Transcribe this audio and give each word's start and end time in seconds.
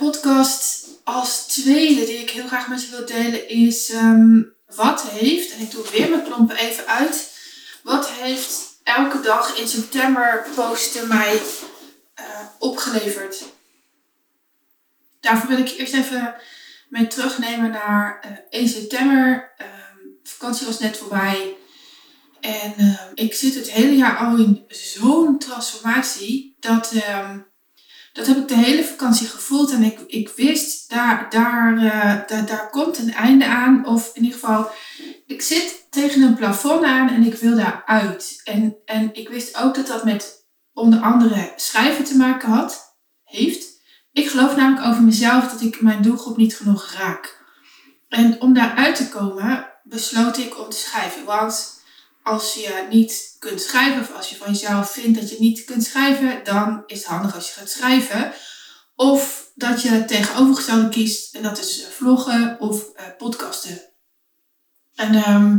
podcast 0.00 0.88
als 1.04 1.46
tweede 1.46 2.04
die 2.04 2.18
ik 2.18 2.30
heel 2.30 2.46
graag 2.46 2.68
met 2.68 2.82
je 2.82 2.90
wil 2.90 3.06
delen 3.06 3.48
is 3.48 3.90
ehm, 3.90 4.42
wat 4.74 5.02
heeft, 5.02 5.52
en 5.52 5.60
ik 5.60 5.70
doe 5.70 5.90
weer 5.90 6.10
mijn 6.10 6.24
klompen 6.24 6.56
even 6.56 6.86
uit, 6.86 7.38
wat 7.82 8.10
heeft 8.10 8.80
elke 8.82 9.20
dag 9.20 9.58
in 9.58 9.68
september 9.68 10.46
posten 10.54 11.08
mij 11.08 11.34
uh, 11.34 12.24
opgeleverd. 12.58 13.44
Daarvoor 15.20 15.48
wil 15.48 15.58
ik 15.58 15.68
eerst 15.68 15.94
even 15.94 16.34
mee 16.88 17.06
terugnemen 17.06 17.70
naar 17.70 18.24
uh, 18.24 18.60
1 18.60 18.68
september. 18.68 19.52
Um, 19.58 20.18
vakantie 20.22 20.66
was 20.66 20.78
net 20.78 20.96
voorbij. 20.96 21.56
En 22.40 22.74
uh, 22.78 23.00
ik 23.14 23.34
zit 23.34 23.54
het 23.54 23.70
hele 23.70 23.96
jaar 23.96 24.16
al 24.16 24.36
in 24.36 24.64
zo'n 24.68 25.38
transformatie 25.38 26.56
dat 26.60 26.92
dat 28.12 28.26
heb 28.26 28.36
ik 28.36 28.48
de 28.48 28.56
hele 28.56 28.84
vakantie 28.84 29.26
gevoeld. 29.26 29.70
En 29.70 29.82
ik, 29.82 30.00
ik 30.06 30.28
wist, 30.28 30.90
daar, 30.90 31.26
daar, 31.30 31.72
uh, 31.72 32.28
daar, 32.28 32.46
daar 32.46 32.70
komt 32.70 32.98
een 32.98 33.12
einde 33.12 33.46
aan. 33.46 33.86
Of 33.86 34.10
in 34.14 34.22
ieder 34.22 34.38
geval, 34.38 34.70
ik 35.26 35.42
zit 35.42 35.86
tegen 35.90 36.22
een 36.22 36.34
plafond 36.34 36.84
aan 36.84 37.08
en 37.08 37.22
ik 37.22 37.34
wil 37.34 37.56
daar 37.56 37.82
uit. 37.86 38.40
En, 38.44 38.76
en 38.84 39.14
ik 39.14 39.28
wist 39.28 39.56
ook 39.56 39.74
dat 39.74 39.86
dat 39.86 40.04
met 40.04 40.48
onder 40.72 41.00
andere 41.00 41.52
schrijven 41.56 42.04
te 42.04 42.16
maken 42.16 42.48
had, 42.48 42.98
heeft. 43.24 43.68
Ik 44.12 44.28
geloof 44.28 44.56
namelijk 44.56 44.86
over 44.86 45.02
mezelf 45.02 45.50
dat 45.50 45.60
ik 45.60 45.80
mijn 45.80 46.02
doelgroep 46.02 46.36
niet 46.36 46.56
genoeg 46.56 46.92
raak. 46.98 47.38
En 48.08 48.40
om 48.40 48.54
daar 48.54 48.74
uit 48.74 48.96
te 48.96 49.08
komen, 49.08 49.66
besloot 49.82 50.38
ik 50.38 50.58
om 50.58 50.68
te 50.68 50.76
schrijven. 50.76 51.24
Want 51.24 51.79
als 52.22 52.54
je 52.54 52.86
niet 52.90 53.36
kunt 53.38 53.60
schrijven 53.60 54.00
of 54.00 54.12
als 54.12 54.30
je 54.30 54.36
van 54.36 54.52
jezelf 54.52 54.90
vindt 54.90 55.20
dat 55.20 55.30
je 55.30 55.36
niet 55.38 55.64
kunt 55.64 55.84
schrijven, 55.84 56.40
dan 56.44 56.82
is 56.86 56.98
het 56.98 57.06
handig 57.06 57.34
als 57.34 57.46
je 57.46 57.60
gaat 57.60 57.70
schrijven. 57.70 58.32
Of 58.94 59.50
dat 59.54 59.82
je 59.82 59.88
het 59.88 60.08
tegenovergestelde 60.08 60.88
kiest 60.88 61.34
en 61.34 61.42
dat 61.42 61.58
is 61.58 61.86
vloggen 61.90 62.56
of 62.60 62.82
uh, 62.82 63.02
podcasten. 63.18 63.80
En 64.94 65.14
uh, 65.14 65.54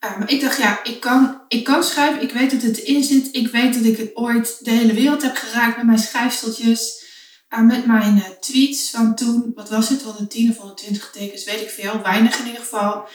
maar 0.00 0.30
ik 0.30 0.40
dacht, 0.40 0.58
ja, 0.58 0.84
ik 0.84 1.00
kan, 1.00 1.40
ik 1.48 1.64
kan 1.64 1.84
schrijven. 1.84 2.22
Ik 2.22 2.32
weet 2.32 2.50
dat 2.50 2.62
het 2.62 2.78
erin 2.78 3.04
zit. 3.04 3.28
Ik 3.34 3.48
weet 3.48 3.74
dat 3.74 3.84
ik 3.84 3.96
het 3.96 4.16
ooit 4.16 4.64
de 4.64 4.70
hele 4.70 4.92
wereld 4.94 5.22
heb 5.22 5.36
geraakt 5.36 5.76
met 5.76 5.86
mijn 5.86 5.98
schrijfsteltjes. 5.98 7.06
Uh, 7.50 7.60
met 7.60 7.86
mijn 7.86 8.22
tweets 8.40 8.90
van 8.90 9.14
toen, 9.14 9.52
wat 9.54 9.68
was 9.68 9.88
het, 9.88 10.02
110 10.02 10.50
of 10.50 10.56
120 10.56 11.10
tekens, 11.10 11.44
weet 11.44 11.60
ik 11.60 11.70
veel. 11.70 12.02
Weinig 12.02 12.38
in 12.38 12.46
ieder 12.46 12.60
geval. 12.60 13.08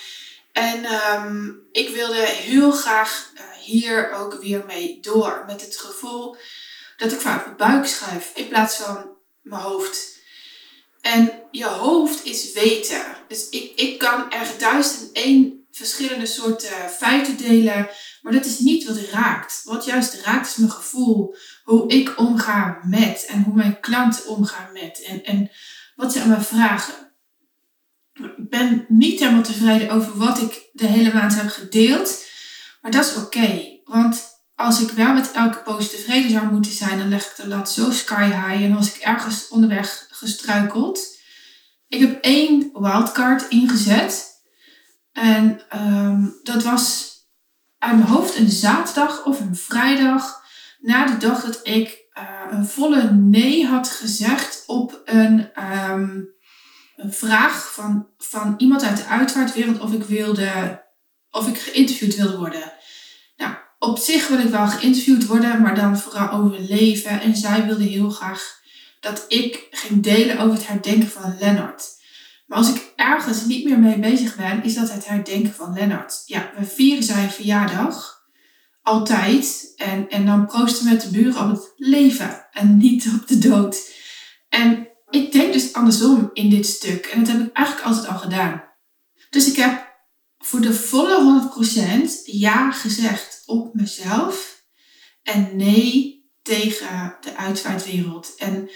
En 0.54 0.86
um, 0.86 1.68
ik 1.72 1.90
wilde 1.90 2.26
heel 2.26 2.72
graag 2.72 3.32
uh, 3.36 3.42
hier 3.62 4.12
ook 4.12 4.42
weer 4.42 4.64
mee 4.66 5.00
door. 5.02 5.44
Met 5.48 5.62
het 5.62 5.78
gevoel 5.78 6.36
dat 6.98 7.12
ik 7.12 7.20
vaak 7.20 7.46
mijn 7.46 7.58
buik 7.58 7.86
schrijf 7.86 8.32
in 8.36 8.48
plaats 8.48 8.76
van 8.76 9.18
mijn 9.42 9.62
hoofd. 9.62 10.22
En 11.02 11.32
je 11.52 11.66
hoofd 11.66 12.26
is 12.26 12.54
weten. 12.54 13.04
Dus 13.28 13.50
ik, 13.50 13.72
ik 13.76 14.00
kan 14.00 14.32
er 14.32 14.48
duizend 14.58 15.12
en 15.12 15.24
één 15.24 15.66
verschillende 15.72 16.26
soorten 16.26 16.90
feiten 16.90 17.38
delen. 17.38 17.90
Maar 18.22 18.34
dat 18.34 18.46
is 18.46 18.60
niet 18.60 18.86
wat 18.86 18.98
raakt. 19.12 19.62
Wat 19.64 19.86
juist 19.86 20.22
raakt 20.24 20.48
is 20.48 20.56
mijn 20.56 20.72
gevoel. 20.72 21.36
Hoe 21.64 21.88
ik 21.88 22.20
omga 22.20 22.80
met. 22.84 23.26
En 23.26 23.44
hoe 23.44 23.56
mijn 23.56 23.80
klanten 23.80 24.28
omgaan 24.28 24.74
met. 24.74 25.02
En, 25.02 25.24
en 25.24 25.52
wat 25.96 26.14
ze 26.14 26.22
aan 26.22 26.30
me 26.30 26.42
vragen 26.42 27.03
ben 28.38 28.86
niet 28.88 29.20
helemaal 29.20 29.44
tevreden 29.44 29.90
over 29.90 30.18
wat 30.18 30.42
ik 30.42 30.70
de 30.72 30.86
hele 30.86 31.14
maand 31.14 31.36
heb 31.36 31.50
gedeeld. 31.50 32.26
Maar 32.82 32.92
dat 32.92 33.06
is 33.06 33.16
oké. 33.16 33.80
want 33.84 34.32
als 34.56 34.82
ik 34.82 34.90
wel 34.90 35.14
met 35.14 35.32
elke 35.32 35.58
post 35.58 35.90
tevreden 35.90 36.32
zou 36.32 36.52
moeten 36.52 36.72
zijn, 36.72 36.98
dan 36.98 37.10
leg 37.10 37.26
ik 37.26 37.36
de 37.36 37.48
lat 37.48 37.72
zo 37.72 37.92
sky 37.92 38.26
high. 38.26 38.64
En 38.64 38.76
als 38.76 38.96
ik 38.96 39.02
ergens 39.02 39.48
onderweg 39.48 40.08
gestruikeld. 40.10 41.22
Ik 41.88 42.00
heb 42.00 42.24
één 42.24 42.70
wildcard 42.74 43.50
ingezet. 43.50 44.32
En 45.12 45.62
um, 45.76 46.40
dat 46.44 46.64
was 46.64 47.12
uit 47.78 47.96
mijn 47.96 48.08
hoofd 48.08 48.38
een 48.38 48.50
zaterdag 48.50 49.26
of 49.26 49.40
een 49.40 49.56
vrijdag. 49.56 50.42
Na 50.80 51.06
de 51.06 51.18
dag 51.18 51.44
dat 51.44 51.60
ik 51.64 52.06
uh, 52.18 52.24
een 52.50 52.66
volle 52.66 53.12
nee 53.12 53.66
had 53.66 53.90
gezegd 53.90 54.64
op 54.68 55.02
een 55.06 55.50
um, 55.90 56.34
een 56.96 57.14
vraag 57.14 57.74
van, 57.74 58.08
van 58.18 58.54
iemand 58.58 58.84
uit 58.84 58.98
de 58.98 59.06
uitvaartwereld 59.06 59.80
of 59.80 59.94
ik 59.94 60.04
wilde, 60.04 60.82
of 61.32 61.48
ik 61.48 61.58
geïnterviewd 61.58 62.16
wilde 62.16 62.38
worden. 62.38 62.74
Nou, 63.38 63.54
op 63.80 63.98
zich 63.98 64.28
wil 64.28 64.40
ik 64.40 64.50
wel 64.50 64.68
geïnterviewd 64.68 65.26
worden, 65.26 65.62
maar 65.62 65.76
dan 65.76 65.98
vooral 65.98 66.30
over 66.30 66.60
leven. 66.60 67.22
En 67.22 67.36
zij 67.36 67.66
wilde 67.66 67.84
heel 67.84 68.10
graag 68.10 68.62
dat 69.00 69.26
ik 69.28 69.68
ging 69.72 70.04
delen 70.04 70.40
over 70.40 70.56
het 70.56 70.68
herdenken 70.68 71.10
van 71.10 71.38
Lennart. 71.40 72.02
Maar 72.46 72.58
als 72.58 72.70
ik 72.70 72.94
ergens 72.96 73.46
niet 73.46 73.66
meer 73.66 73.80
mee 73.80 74.00
bezig 74.00 74.36
ben, 74.36 74.64
is 74.64 74.76
dat 74.76 74.92
het 74.92 75.08
herdenken 75.08 75.54
van 75.54 75.74
Lennart. 75.74 76.24
Ja, 76.26 76.52
we 76.58 76.66
vieren 76.66 77.04
zijn 77.04 77.32
verjaardag. 77.32 78.22
Altijd. 78.82 79.74
En, 79.76 80.10
en 80.10 80.26
dan 80.26 80.46
proosten 80.46 80.90
met 80.90 81.02
de 81.02 81.10
buren 81.10 81.44
op 81.44 81.50
het 81.50 81.74
leven 81.76 82.48
en 82.52 82.78
niet 82.78 83.08
op 83.22 83.28
de 83.28 83.38
dood. 83.38 83.92
En 84.50 84.88
ik 85.14 85.32
denk 85.32 85.54
dus 85.54 85.74
andersom 85.74 86.30
in 86.34 86.50
dit 86.50 86.66
stuk. 86.66 87.06
En 87.06 87.24
dat 87.24 87.34
heb 87.34 87.46
ik 87.46 87.54
eigenlijk 87.54 87.88
altijd 87.88 88.08
al 88.08 88.18
gedaan. 88.18 88.64
Dus 89.30 89.48
ik 89.48 89.56
heb 89.56 89.96
voor 90.38 90.62
de 90.62 90.74
volle 90.74 91.52
100% 92.06 92.24
ja 92.24 92.72
gezegd 92.72 93.44
op 93.46 93.74
mezelf. 93.74 94.66
En 95.24 95.56
nee 95.56 96.22
tegen 96.42 97.18
de 97.22 97.36
uitvaartwereld. 97.36 98.36
En 98.38 98.70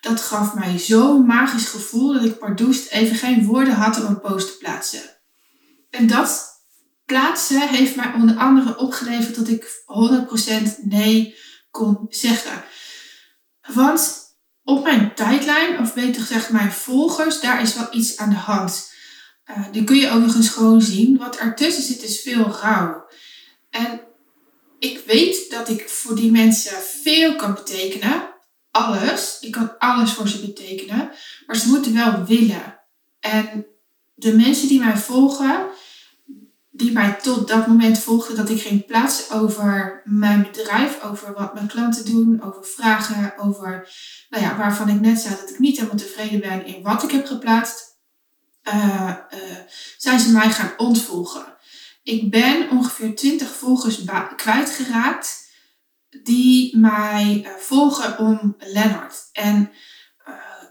dat 0.00 0.20
gaf 0.20 0.54
mij 0.54 0.78
zo'n 0.78 1.26
magisch 1.26 1.68
gevoel 1.68 2.12
dat 2.12 2.24
ik 2.24 2.38
pardoest 2.38 2.90
even 2.90 3.16
geen 3.16 3.44
woorden 3.44 3.74
had 3.74 4.00
om 4.00 4.06
een 4.06 4.20
post 4.20 4.46
te 4.46 4.56
plaatsen. 4.58 5.02
En 5.90 6.06
dat 6.06 6.44
plaatsen 7.04 7.68
heeft 7.68 7.96
mij 7.96 8.12
onder 8.14 8.36
andere 8.36 8.78
opgeleverd 8.78 9.34
dat 9.34 9.48
ik 9.48 9.84
100% 10.78 10.84
nee 10.84 11.34
kon 11.70 12.06
zeggen. 12.08 12.64
Want 13.74 14.23
op 14.64 14.82
mijn 14.82 15.14
tijdlijn, 15.14 15.78
of 15.78 15.94
beter 15.94 16.22
gezegd 16.22 16.50
mijn 16.50 16.72
volgers, 16.72 17.40
daar 17.40 17.62
is 17.62 17.74
wel 17.74 17.88
iets 17.90 18.16
aan 18.16 18.30
de 18.30 18.36
hand. 18.36 18.92
Uh, 19.50 19.64
die 19.72 19.84
kun 19.84 19.96
je 19.96 20.10
eens 20.10 20.48
gewoon 20.48 20.82
zien. 20.82 21.18
Wat 21.18 21.36
ertussen 21.36 21.82
zit 21.82 22.02
is 22.02 22.20
veel 22.20 22.44
rouw. 22.62 23.06
En 23.70 24.00
ik 24.78 25.00
weet 25.06 25.50
dat 25.50 25.68
ik 25.68 25.88
voor 25.88 26.16
die 26.16 26.30
mensen 26.30 26.78
veel 27.02 27.36
kan 27.36 27.54
betekenen. 27.54 28.28
Alles. 28.70 29.38
Ik 29.40 29.50
kan 29.50 29.78
alles 29.78 30.12
voor 30.12 30.28
ze 30.28 30.40
betekenen. 30.40 31.10
Maar 31.46 31.56
ze 31.56 31.68
moeten 31.68 31.94
wel 31.94 32.24
willen. 32.24 32.80
En 33.20 33.66
de 34.14 34.36
mensen 34.36 34.68
die 34.68 34.78
mij 34.78 34.96
volgen, 34.96 35.66
die 36.76 36.92
mij 36.92 37.12
tot 37.22 37.48
dat 37.48 37.66
moment 37.66 37.98
volgden 37.98 38.36
dat 38.36 38.50
ik 38.50 38.60
ging 38.60 38.86
plaatsen 38.86 39.36
over 39.36 40.02
mijn 40.04 40.42
bedrijf, 40.42 41.02
over 41.02 41.32
wat 41.32 41.54
mijn 41.54 41.66
klanten 41.66 42.04
doen, 42.04 42.42
over 42.42 42.64
vragen, 42.64 43.38
over, 43.38 43.88
nou 44.28 44.44
ja, 44.44 44.56
waarvan 44.56 44.88
ik 44.88 45.00
net 45.00 45.18
zei 45.18 45.34
dat 45.40 45.50
ik 45.50 45.58
niet 45.58 45.76
helemaal 45.76 45.96
tevreden 45.96 46.40
ben 46.40 46.66
in 46.66 46.82
wat 46.82 47.02
ik 47.02 47.10
heb 47.10 47.26
geplaatst, 47.26 47.98
uh, 48.68 49.16
uh, 49.34 49.40
zijn 49.98 50.20
ze 50.20 50.32
mij 50.32 50.50
gaan 50.50 50.72
ontvolgen. 50.76 51.56
Ik 52.02 52.30
ben 52.30 52.70
ongeveer 52.70 53.14
20 53.14 53.48
volgers 53.48 54.00
kwijtgeraakt 54.36 55.50
die 56.22 56.78
mij 56.78 57.42
uh, 57.44 57.52
volgen 57.52 58.18
om 58.18 58.56
Lennart. 58.58 59.28
En 59.32 59.70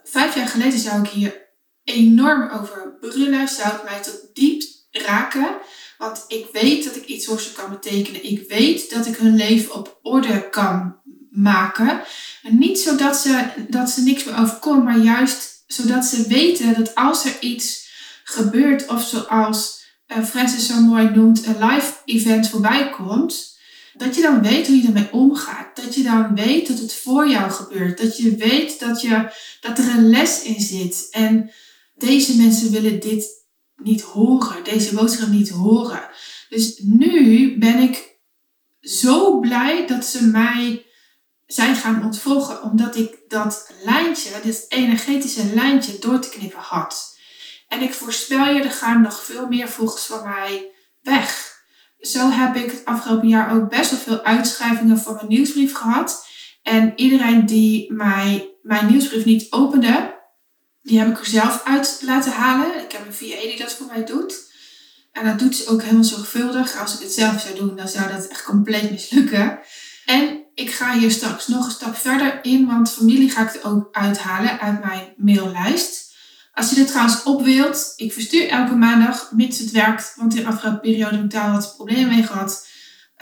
vijf 0.03 0.35
jaar 0.35 0.47
geleden 0.47 0.79
zou 0.79 1.01
ik 1.03 1.09
hier 1.09 1.41
enorm 1.83 2.49
over 2.49 2.97
brullen, 2.99 3.47
zou 3.47 3.73
het 3.73 3.83
mij 3.83 4.01
tot 4.01 4.29
diep 4.33 4.61
raken. 4.91 5.57
Want 6.03 6.25
ik 6.27 6.45
weet 6.51 6.83
dat 6.83 6.95
ik 6.95 7.05
iets 7.05 7.25
voor 7.25 7.39
ze 7.39 7.51
kan 7.51 7.69
betekenen. 7.69 8.23
Ik 8.23 8.49
weet 8.49 8.89
dat 8.89 9.05
ik 9.05 9.15
hun 9.15 9.35
leven 9.35 9.73
op 9.73 9.99
orde 10.01 10.49
kan 10.49 10.95
maken. 11.31 12.01
En 12.43 12.57
niet 12.57 12.79
zodat 12.79 13.17
ze, 13.17 13.45
dat 13.69 13.89
ze 13.89 14.01
niks 14.01 14.23
meer 14.23 14.39
overkomt, 14.39 14.83
maar 14.83 14.97
juist 14.97 15.63
zodat 15.67 16.05
ze 16.05 16.27
weten 16.27 16.73
dat 16.73 16.95
als 16.95 17.25
er 17.25 17.35
iets 17.39 17.89
gebeurt, 18.23 18.87
of 18.87 19.03
zoals 19.03 19.83
uh, 20.07 20.23
Francis 20.23 20.67
zo 20.67 20.79
mooi 20.81 21.09
noemt, 21.09 21.45
een 21.45 21.65
live 21.67 21.93
event 22.05 22.49
voorbij 22.49 22.89
komt, 22.89 23.57
dat 23.93 24.15
je 24.15 24.21
dan 24.21 24.41
weet 24.41 24.67
hoe 24.67 24.81
je 24.81 24.87
ermee 24.87 25.11
omgaat. 25.11 25.75
Dat 25.75 25.95
je 25.95 26.03
dan 26.03 26.35
weet 26.35 26.67
dat 26.67 26.79
het 26.79 26.93
voor 26.93 27.29
jou 27.29 27.51
gebeurt. 27.51 28.01
Dat 28.01 28.17
je 28.17 28.35
weet 28.35 28.79
dat, 28.79 29.01
je, 29.01 29.31
dat 29.61 29.77
er 29.77 29.89
een 29.89 30.09
les 30.09 30.41
in 30.41 30.61
zit. 30.61 31.07
En 31.11 31.51
deze 31.95 32.37
mensen 32.37 32.71
willen 32.71 32.99
dit 32.99 33.42
niet 33.75 34.01
horen, 34.01 34.63
deze 34.63 34.95
boodschap 34.95 35.27
niet 35.27 35.49
horen. 35.49 36.09
Dus 36.49 36.79
nu 36.79 37.57
ben 37.57 37.77
ik 37.77 38.17
zo 38.81 39.39
blij 39.39 39.87
dat 39.87 40.05
ze 40.05 40.25
mij 40.25 40.85
zijn 41.45 41.75
gaan 41.75 42.03
ontvolgen, 42.03 42.63
omdat 42.63 42.95
ik 42.95 43.17
dat 43.27 43.73
lijntje, 43.83 44.39
dit 44.43 44.65
energetische 44.69 45.45
lijntje 45.53 45.99
door 45.99 46.19
te 46.19 46.29
knippen 46.29 46.59
had. 46.59 47.17
En 47.67 47.81
ik 47.81 47.93
voorspel 47.93 48.45
je, 48.45 48.61
er 48.61 48.71
gaan 48.71 49.01
nog 49.01 49.23
veel 49.23 49.47
meer 49.47 49.69
volgers 49.69 50.03
van 50.03 50.23
mij 50.23 50.71
weg. 51.01 51.51
Zo 51.99 52.29
heb 52.29 52.55
ik 52.55 52.71
het 52.71 52.85
afgelopen 52.85 53.27
jaar 53.27 53.55
ook 53.55 53.69
best 53.69 53.91
wel 53.91 53.99
veel 53.99 54.23
uitschrijvingen 54.23 54.97
voor 54.97 55.15
mijn 55.15 55.27
nieuwsbrief 55.27 55.73
gehad. 55.73 56.27
En 56.61 56.93
iedereen 56.95 57.45
die 57.45 57.93
mij, 57.93 58.55
mijn 58.61 58.85
nieuwsbrief 58.85 59.25
niet 59.25 59.51
opende, 59.51 60.12
Die 60.83 60.99
heb 60.99 61.09
ik 61.09 61.19
er 61.19 61.25
zelf 61.25 61.61
uit 61.63 61.99
laten 62.01 62.31
halen. 62.31 62.83
Ik 62.83 62.91
heb 62.91 63.05
een 63.05 63.13
VA 63.13 63.41
die 63.41 63.57
dat 63.57 63.73
voor 63.73 63.87
mij 63.87 64.05
doet. 64.05 64.51
En 65.11 65.25
dat 65.25 65.39
doet 65.39 65.55
ze 65.55 65.67
ook 65.67 65.81
helemaal 65.81 66.03
zorgvuldig. 66.03 66.77
Als 66.79 66.93
ik 66.93 66.99
het 66.99 67.13
zelf 67.13 67.41
zou 67.41 67.55
doen, 67.55 67.75
dan 67.75 67.87
zou 67.87 68.11
dat 68.11 68.27
echt 68.27 68.43
compleet 68.43 68.91
mislukken. 68.91 69.59
En 70.05 70.43
ik 70.53 70.71
ga 70.71 70.97
hier 70.97 71.11
straks 71.11 71.47
nog 71.47 71.65
een 71.65 71.71
stap 71.71 71.95
verder 71.95 72.39
in, 72.41 72.65
want 72.65 72.91
familie 72.91 73.29
ga 73.29 73.41
ik 73.41 73.53
er 73.53 73.69
ook 73.69 73.87
uithalen 73.91 74.59
uit 74.59 74.83
mijn 74.83 75.13
maillijst. 75.17 76.13
Als 76.53 76.69
je 76.69 76.75
dit 76.75 76.87
trouwens 76.87 77.23
op 77.23 77.43
wilt, 77.43 77.93
ik 77.95 78.13
verstuur 78.13 78.47
elke 78.47 78.75
maandag, 78.75 79.31
mits 79.31 79.59
het 79.59 79.71
werkt, 79.71 80.13
want 80.15 80.35
in 80.35 80.43
de 80.43 80.47
afgelopen 80.47 80.81
periode 80.81 81.15
heb 81.15 81.23
ik 81.23 81.31
daar 81.31 81.51
wat 81.51 81.73
problemen 81.75 82.15
mee 82.15 82.23
gehad, 82.23 82.67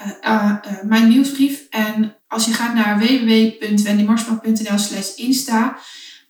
uh, 0.05 0.11
uh, 0.31 0.55
mijn 0.83 1.07
nieuwsbrief. 1.07 1.61
En 1.69 2.15
als 2.27 2.45
je 2.45 2.53
gaat 2.53 2.73
naar 2.73 2.99
www.wendymarsman.nl 2.99 4.77
slash 4.77 5.15
insta, 5.15 5.77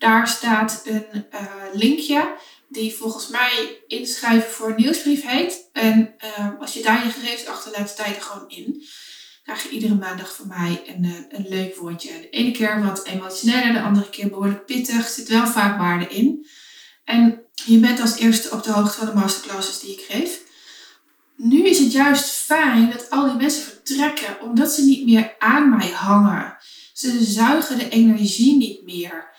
daar 0.02 0.28
staat 0.28 0.82
een 0.86 1.26
linkje 1.74 2.36
die 2.70 2.94
volgens 2.94 3.28
mij 3.28 3.84
inschrijven 3.88 4.52
voor 4.52 4.70
een 4.70 4.82
nieuwsbrief 4.82 5.24
heet. 5.26 5.70
En 5.74 6.16
als 6.60 6.74
je 6.74 6.82
daar 6.82 7.06
je 7.06 7.12
gegevens 7.12 7.46
achterlaat, 7.46 7.90
sta 7.90 8.06
je 8.06 8.16
er 8.16 8.22
gewoon 8.22 8.50
in 8.50 8.84
krijg 9.44 9.64
je 9.64 9.70
iedere 9.70 9.96
maandag 9.96 10.36
van 10.36 10.48
mij 10.48 10.82
een, 10.86 11.04
eh, 11.04 11.40
een 11.40 11.46
leuk 11.50 11.76
woordje. 11.76 12.10
De 12.22 12.30
ene 12.30 12.52
keer 12.52 12.84
wat 12.84 13.06
emotioneler, 13.06 13.74
de 13.74 13.82
andere 13.82 14.10
keer 14.10 14.30
behoorlijk 14.30 14.66
pittig. 14.66 15.08
Zit 15.08 15.28
wel 15.28 15.48
vaak 15.48 15.78
waarde 15.80 16.08
in. 16.08 16.48
En 17.04 17.42
je 17.66 17.78
bent 17.78 18.02
als 18.02 18.18
eerste 18.18 18.52
op 18.52 18.64
de 18.64 18.72
hoogte 18.72 18.98
van 18.98 19.08
de 19.08 19.14
masterclasses 19.14 19.80
die 19.80 19.92
ik 19.92 20.06
geef. 20.10 20.42
Nu 21.36 21.66
is 21.68 21.80
het 21.80 21.92
juist 21.92 22.30
fijn 22.30 22.92
dat 22.92 23.10
al 23.10 23.26
die 23.26 23.36
mensen 23.36 23.64
vertrekken, 23.64 24.42
omdat 24.42 24.72
ze 24.74 24.84
niet 24.84 25.06
meer 25.06 25.36
aan 25.40 25.70
mij 25.70 25.90
hangen. 25.90 26.58
Ze 26.94 27.24
zuigen 27.24 27.78
de 27.78 27.90
energie 27.90 28.58
niet 28.58 28.84
meer. 28.84 29.31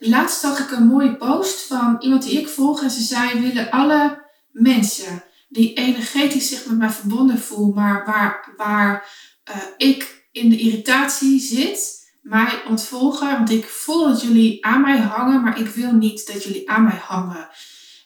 Laatst 0.00 0.40
zag 0.40 0.58
ik 0.58 0.70
een 0.70 0.86
mooie 0.86 1.16
post 1.16 1.66
van 1.66 1.96
iemand 2.00 2.22
die 2.22 2.40
ik 2.40 2.48
volg 2.48 2.82
en 2.82 2.90
ze 2.90 3.02
zei: 3.02 3.40
willen 3.40 3.70
alle 3.70 4.26
mensen 4.52 5.22
die 5.48 5.72
energetisch 5.72 6.48
zich 6.48 6.66
met 6.66 6.78
mij 6.78 6.90
verbonden 6.90 7.38
voel, 7.38 7.72
maar 7.72 8.04
waar, 8.06 8.52
waar 8.56 9.08
uh, 9.50 9.56
ik 9.76 10.26
in 10.32 10.50
de 10.50 10.58
irritatie 10.58 11.40
zit, 11.40 12.10
mij 12.22 12.62
ontvolgen. 12.68 13.32
Want 13.32 13.50
ik 13.50 13.64
voel 13.64 14.08
dat 14.08 14.22
jullie 14.22 14.64
aan 14.64 14.80
mij 14.80 14.98
hangen, 14.98 15.42
maar 15.42 15.60
ik 15.60 15.66
wil 15.66 15.92
niet 15.92 16.26
dat 16.26 16.44
jullie 16.44 16.70
aan 16.70 16.84
mij 16.84 17.00
hangen. 17.04 17.48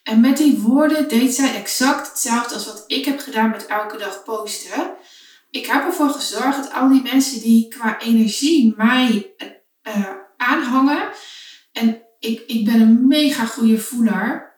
En 0.03 0.21
met 0.21 0.37
die 0.37 0.59
woorden 0.59 1.09
deed 1.09 1.35
zij 1.35 1.55
exact 1.55 2.09
hetzelfde 2.09 2.55
als 2.55 2.67
wat 2.67 2.85
ik 2.87 3.05
heb 3.05 3.21
gedaan 3.21 3.51
met 3.51 3.67
elke 3.67 3.97
dag 3.97 4.23
posten. 4.23 4.91
Ik 5.51 5.67
heb 5.67 5.85
ervoor 5.85 6.11
gezorgd 6.11 6.57
dat 6.57 6.73
al 6.73 6.89
die 6.89 7.03
mensen 7.03 7.41
die 7.41 7.69
qua 7.69 8.01
energie 8.01 8.75
mij 8.77 9.35
uh, 9.89 10.09
aanhangen. 10.37 11.09
En 11.73 12.03
ik, 12.19 12.43
ik 12.47 12.65
ben 12.65 12.81
een 12.81 13.07
mega 13.07 13.45
goede 13.45 13.79
voeler 13.79 14.53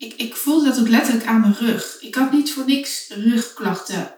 ik, 0.00 0.14
ik 0.16 0.36
voelde 0.36 0.64
dat 0.64 0.80
ook 0.80 0.88
letterlijk 0.88 1.26
aan 1.26 1.40
mijn 1.40 1.56
rug. 1.58 1.96
Ik 2.00 2.14
had 2.14 2.32
niet 2.32 2.52
voor 2.52 2.64
niks 2.66 3.08
rugklachten. 3.08 4.14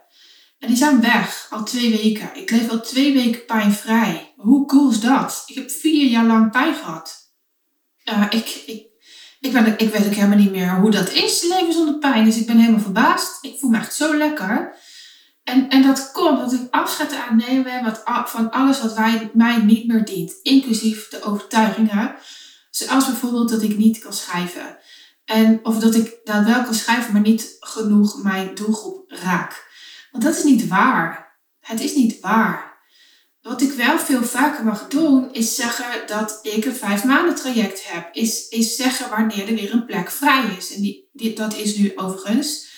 En 0.58 0.68
die 0.68 0.76
zijn 0.76 1.00
weg, 1.00 1.46
al 1.50 1.64
twee 1.64 1.90
weken. 1.90 2.30
Ik 2.34 2.50
leef 2.50 2.68
al 2.68 2.80
twee 2.80 3.12
weken 3.12 3.44
pijnvrij. 3.44 4.32
Hoe 4.36 4.66
cool 4.66 4.90
is 4.90 5.00
dat? 5.00 5.42
Ik 5.46 5.54
heb 5.54 5.70
vier 5.70 6.10
jaar 6.10 6.24
lang 6.24 6.50
pijn 6.50 6.74
gehad. 6.74 7.32
Uh, 8.04 8.26
ik, 8.30 8.62
ik, 8.66 8.86
ik, 9.40 9.52
ben, 9.52 9.78
ik 9.78 9.90
weet 9.92 10.06
ook 10.06 10.14
helemaal 10.14 10.38
niet 10.38 10.50
meer 10.50 10.80
hoe 10.80 10.90
dat 10.90 11.12
is, 11.12 11.42
leven 11.42 11.72
zonder 11.72 11.98
pijn. 11.98 12.24
Dus 12.24 12.38
ik 12.38 12.46
ben 12.46 12.58
helemaal 12.58 12.80
verbaasd. 12.80 13.44
Ik 13.44 13.58
voel 13.58 13.70
me 13.70 13.78
echt 13.78 13.94
zo 13.94 14.16
lekker. 14.16 14.76
En, 15.44 15.68
en 15.68 15.82
dat 15.82 16.10
komt 16.12 16.38
dat 16.38 16.52
ik 16.52 16.66
afscheid 16.70 17.14
aannemen 17.14 17.84
wat, 17.84 18.02
van 18.30 18.50
alles 18.50 18.80
wat 18.80 18.94
wij, 18.94 19.30
mij 19.34 19.56
niet 19.56 19.86
meer 19.86 20.04
dient. 20.04 20.34
Inclusief 20.42 21.08
de 21.08 21.22
overtuigingen. 21.22 22.14
Zoals 22.70 23.06
bijvoorbeeld 23.06 23.48
dat 23.48 23.62
ik 23.62 23.76
niet 23.76 23.98
kan 23.98 24.12
schrijven. 24.12 24.78
En 25.24 25.60
of 25.62 25.78
dat 25.78 25.94
ik 25.94 26.20
dat 26.24 26.44
wel 26.44 26.62
kan 26.62 26.74
schrijven, 26.74 27.12
maar 27.12 27.20
niet 27.20 27.56
genoeg 27.60 28.22
mijn 28.22 28.54
doelgroep 28.54 29.04
raak. 29.10 29.70
Want 30.10 30.24
dat 30.24 30.36
is 30.36 30.44
niet 30.44 30.68
waar. 30.68 31.38
Het 31.60 31.80
is 31.80 31.94
niet 31.94 32.20
waar. 32.20 32.80
Wat 33.42 33.62
ik 33.62 33.72
wel 33.72 33.98
veel 33.98 34.22
vaker 34.22 34.64
mag 34.64 34.88
doen, 34.88 35.32
is 35.32 35.54
zeggen 35.54 36.06
dat 36.06 36.38
ik 36.42 36.64
een 36.64 36.74
vijf 36.74 37.04
maanden 37.04 37.34
traject 37.34 37.90
heb. 37.92 38.08
Is, 38.12 38.48
is 38.48 38.76
zeggen 38.76 39.10
wanneer 39.10 39.48
er 39.48 39.54
weer 39.54 39.72
een 39.72 39.86
plek 39.86 40.10
vrij 40.10 40.44
is. 40.58 40.74
En 40.74 40.82
die, 40.82 41.08
die, 41.12 41.34
dat 41.34 41.54
is 41.54 41.76
nu 41.76 41.92
overigens. 41.96 42.70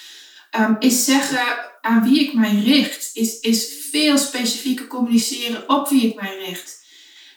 Um, 0.58 0.76
is 0.78 1.04
zeggen 1.04 1.73
aan 1.84 2.02
wie 2.02 2.20
ik 2.20 2.34
mij 2.34 2.54
richt. 2.64 3.10
Is, 3.12 3.40
is 3.40 3.72
veel 3.90 4.18
specifieker 4.18 4.86
communiceren 4.86 5.68
op 5.68 5.88
wie 5.88 6.06
ik 6.06 6.20
mij 6.20 6.36
richt. 6.46 6.82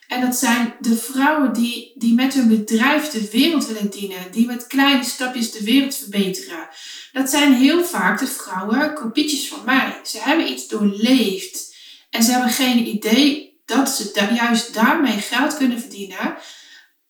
En 0.07 0.21
dat 0.21 0.35
zijn 0.35 0.75
de 0.79 0.95
vrouwen 0.95 1.53
die, 1.53 1.91
die 1.95 2.13
met 2.13 2.33
hun 2.33 2.47
bedrijf 2.47 3.09
de 3.09 3.29
wereld 3.29 3.67
willen 3.67 3.89
dienen, 3.89 4.31
die 4.31 4.45
met 4.45 4.67
kleine 4.67 5.03
stapjes 5.03 5.51
de 5.51 5.63
wereld 5.63 5.95
verbeteren. 5.95 6.69
Dat 7.11 7.29
zijn 7.29 7.53
heel 7.53 7.83
vaak 7.83 8.19
de 8.19 8.27
vrouwen, 8.27 8.93
kopietjes 8.93 9.47
van 9.47 9.61
mij. 9.65 9.99
Ze 10.03 10.19
hebben 10.19 10.51
iets 10.51 10.67
doorleefd 10.67 11.75
en 12.09 12.23
ze 12.23 12.31
hebben 12.31 12.49
geen 12.49 12.87
idee 12.87 13.61
dat 13.65 13.89
ze 13.89 14.11
da 14.13 14.33
juist 14.33 14.73
daarmee 14.73 15.17
geld 15.17 15.57
kunnen 15.57 15.79
verdienen. 15.79 16.35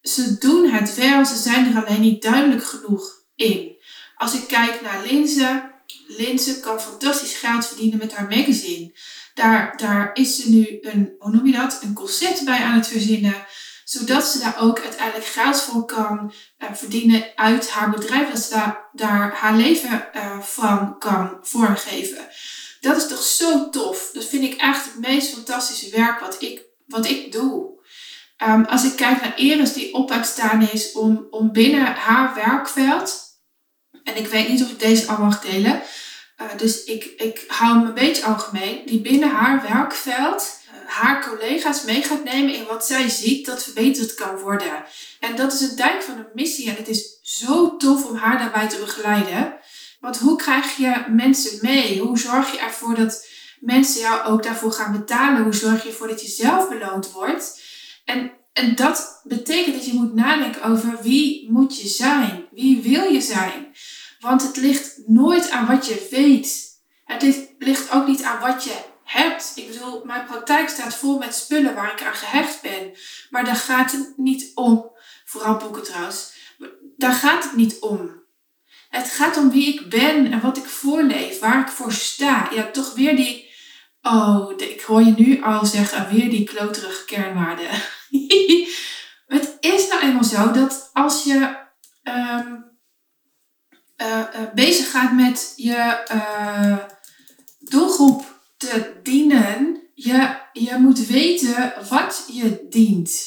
Ze 0.02 0.38
doen 0.38 0.70
het 0.70 0.96
wel, 0.96 1.26
ze 1.26 1.36
zijn 1.36 1.76
er 1.76 1.86
alleen 1.86 2.02
niet 2.02 2.22
duidelijk 2.22 2.64
genoeg 2.64 3.26
in. 3.36 3.76
Als 4.16 4.34
ik 4.34 4.48
kijk 4.48 4.82
naar 4.82 5.04
Linze, 5.04 5.76
Linze 6.08 6.60
kan 6.60 6.82
fantastisch 6.82 7.38
geld 7.38 7.68
verdienen 7.68 7.98
met 7.98 8.14
haar 8.14 8.28
magazine. 8.28 8.92
Daar, 9.34 9.78
daar 9.78 10.10
is 10.14 10.36
ze 10.36 10.50
nu 10.50 10.78
een, 10.82 11.16
hoe 11.20 11.32
noem 11.32 11.46
je 11.46 11.52
dat, 11.52 11.80
een 11.82 11.94
concept 11.94 12.46
bij 12.46 12.64
aan 12.64 12.76
het 12.76 12.88
verzinnen. 12.88 13.46
Zodat 13.84 14.26
ze 14.26 14.40
daar 14.40 14.58
ook 14.60 14.80
uiteindelijk 14.80 15.26
geld 15.26 15.62
voor 15.62 15.86
kan 15.86 16.34
uh, 16.60 16.74
verdienen 16.74 17.26
uit 17.36 17.70
haar 17.70 17.90
bedrijf. 17.90 18.30
Dat 18.30 18.42
ze 18.42 18.74
daar, 18.92 19.34
haar 19.34 19.56
leven 19.56 20.08
uh, 20.16 20.40
van 20.40 20.98
kan 21.00 21.38
vormgeven. 21.42 22.28
Dat 22.82 22.98
is 22.98 23.08
toch 23.08 23.22
zo 23.22 23.70
tof. 23.70 24.10
Dat 24.14 24.26
vind 24.26 24.44
ik 24.44 24.54
echt 24.54 24.86
het 24.86 25.00
meest 25.00 25.34
fantastische 25.34 25.90
werk 25.90 26.20
wat 26.20 26.42
ik, 26.42 26.62
wat 26.86 27.10
ik 27.10 27.32
doe. 27.32 27.76
Um, 28.48 28.66
als 28.66 28.84
ik 28.84 28.96
kijk 28.96 29.22
naar 29.22 29.40
Iris 29.40 29.74
die 29.74 29.94
op 29.94 30.20
staan 30.22 30.62
is 30.62 30.92
om, 30.92 31.28
om 31.30 31.52
binnen 31.52 31.86
haar 31.86 32.36
werkveld. 32.36 33.27
En 34.08 34.18
ik 34.18 34.28
weet 34.28 34.50
niet 34.50 34.64
of 34.64 34.70
ik 34.70 34.80
deze 34.80 35.08
al 35.08 35.18
mag 35.18 35.42
delen. 35.42 35.82
Uh, 36.42 36.48
dus 36.58 36.84
ik, 36.84 37.04
ik 37.04 37.44
hou 37.48 37.80
me 37.80 37.86
een 37.86 37.94
beetje 37.94 38.26
algemeen, 38.26 38.82
die 38.86 39.02
binnen 39.02 39.30
haar 39.30 39.62
werkveld 39.62 40.60
uh, 40.70 40.94
haar 40.94 41.30
collega's 41.30 41.84
mee 41.84 42.02
gaat 42.02 42.24
nemen 42.24 42.54
in 42.54 42.66
wat 42.66 42.86
zij 42.86 43.10
ziet 43.10 43.46
dat 43.46 43.64
verbeterd 43.64 44.16
kan 44.16 44.38
worden. 44.38 44.84
En 45.20 45.36
dat 45.36 45.54
is 45.54 45.62
een 45.62 45.76
dijk 45.76 46.04
van 46.04 46.18
een 46.18 46.28
missie 46.34 46.70
en 46.70 46.76
het 46.76 46.88
is 46.88 47.20
zo 47.22 47.78
tof 47.78 48.06
om 48.06 48.16
haar 48.16 48.38
daarbij 48.38 48.70
te 48.70 48.78
begeleiden. 48.78 49.56
Want 50.00 50.18
hoe 50.18 50.36
krijg 50.36 50.78
je 50.78 51.06
mensen 51.10 51.60
mee? 51.62 52.00
Hoe 52.00 52.20
zorg 52.20 52.52
je 52.52 52.60
ervoor 52.60 52.96
dat 52.96 53.28
mensen 53.60 54.02
jou 54.02 54.26
ook 54.26 54.44
daarvoor 54.44 54.72
gaan 54.72 54.92
betalen? 54.92 55.44
Hoe 55.44 55.56
zorg 55.56 55.84
je 55.84 55.90
ervoor 55.90 56.08
dat 56.08 56.22
je 56.22 56.28
zelf 56.28 56.70
beloond 56.70 57.12
wordt? 57.12 57.62
En, 58.06 58.32
en 58.54 58.76
dat 58.76 59.22
betekent 59.24 59.76
dat 59.76 59.86
je 59.86 59.94
moet 59.94 60.14
nadenken 60.14 60.64
over 60.64 61.02
wie 61.02 61.52
moet 61.52 61.82
je 61.82 61.88
zijn? 61.88 62.46
Wie 62.52 62.82
wil 62.82 63.04
je 63.04 63.22
zijn? 63.22 63.76
Want 64.20 64.42
het 64.42 64.58
ligt 64.58 64.98
nooit 65.06 65.50
aan 65.50 65.66
wat 65.66 65.88
je 65.88 66.08
weet. 66.12 66.66
Het 67.06 67.56
ligt 67.58 67.92
ook 67.92 68.08
niet 68.08 68.24
aan 68.24 68.40
wat 68.40 68.64
je 68.64 68.78
hebt. 69.04 69.52
Ik 69.56 69.72
bedoel, 69.72 70.02
mijn 70.06 70.26
praktijk 70.26 70.70
staat 70.70 70.96
vol 70.96 71.18
met 71.18 71.36
spullen 71.36 71.76
waar 71.76 71.92
ik 71.92 72.04
aan 72.04 72.14
gehecht 72.14 72.62
ben. 72.62 72.92
Maar 73.30 73.46
daar 73.46 73.56
gaat 73.56 73.92
het 73.92 74.14
niet 74.18 74.52
om. 74.56 74.92
Vooral 75.26 75.58
boeken 75.58 75.84
trouwens. 75.84 76.34
Daar 76.98 77.14
gaat 77.14 77.44
het 77.44 77.56
niet 77.56 77.80
om. 77.80 78.26
Het 78.90 79.10
gaat 79.10 79.38
om 79.38 79.52
wie 79.52 79.74
ik 79.74 79.90
ben 79.90 80.32
en 80.32 80.42
wat 80.42 80.58
ik 80.58 80.66
voorleef, 80.66 81.40
waar 81.40 81.60
ik 81.60 81.68
voor 81.68 81.92
sta. 81.92 82.50
Ja, 82.54 82.72
toch 82.72 82.94
weer 82.94 83.16
die. 83.16 83.50
Oh, 84.02 84.52
ik 84.58 84.82
hoor 84.82 85.04
je 85.04 85.14
nu 85.18 85.44
al 85.44 85.66
zeggen, 85.66 86.10
weer 86.10 86.30
die 86.30 86.44
kloterige 86.44 87.06
kernwaarden. 87.06 87.70
het 89.36 89.58
is 89.60 89.88
nou 89.88 90.02
eenmaal 90.02 90.24
zo 90.24 90.52
dat 90.52 90.90
als 90.94 91.24
je 91.24 91.58
um, 92.04 92.77
uh, 93.98 94.24
bezig 94.54 94.92
gaat 94.92 95.12
met 95.12 95.54
je 95.56 96.06
uh, 96.14 96.78
doelgroep 97.60 98.42
te 98.58 99.00
dienen, 99.04 99.82
je, 99.94 100.38
je 100.54 100.76
moet 100.80 101.06
weten 101.06 101.74
wat 101.90 102.26
je 102.32 102.66
dient. 102.70 103.22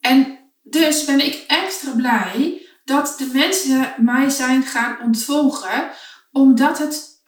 En 0.00 0.38
dus 0.62 1.04
ben 1.04 1.20
ik 1.20 1.44
extra 1.46 1.90
blij 1.90 2.66
dat 2.84 3.14
de 3.18 3.30
mensen 3.32 3.94
mij 3.96 4.28
zijn 4.28 4.62
gaan 4.62 5.00
ontvolgen, 5.02 5.90
omdat 6.32 6.78
het, 6.78 7.22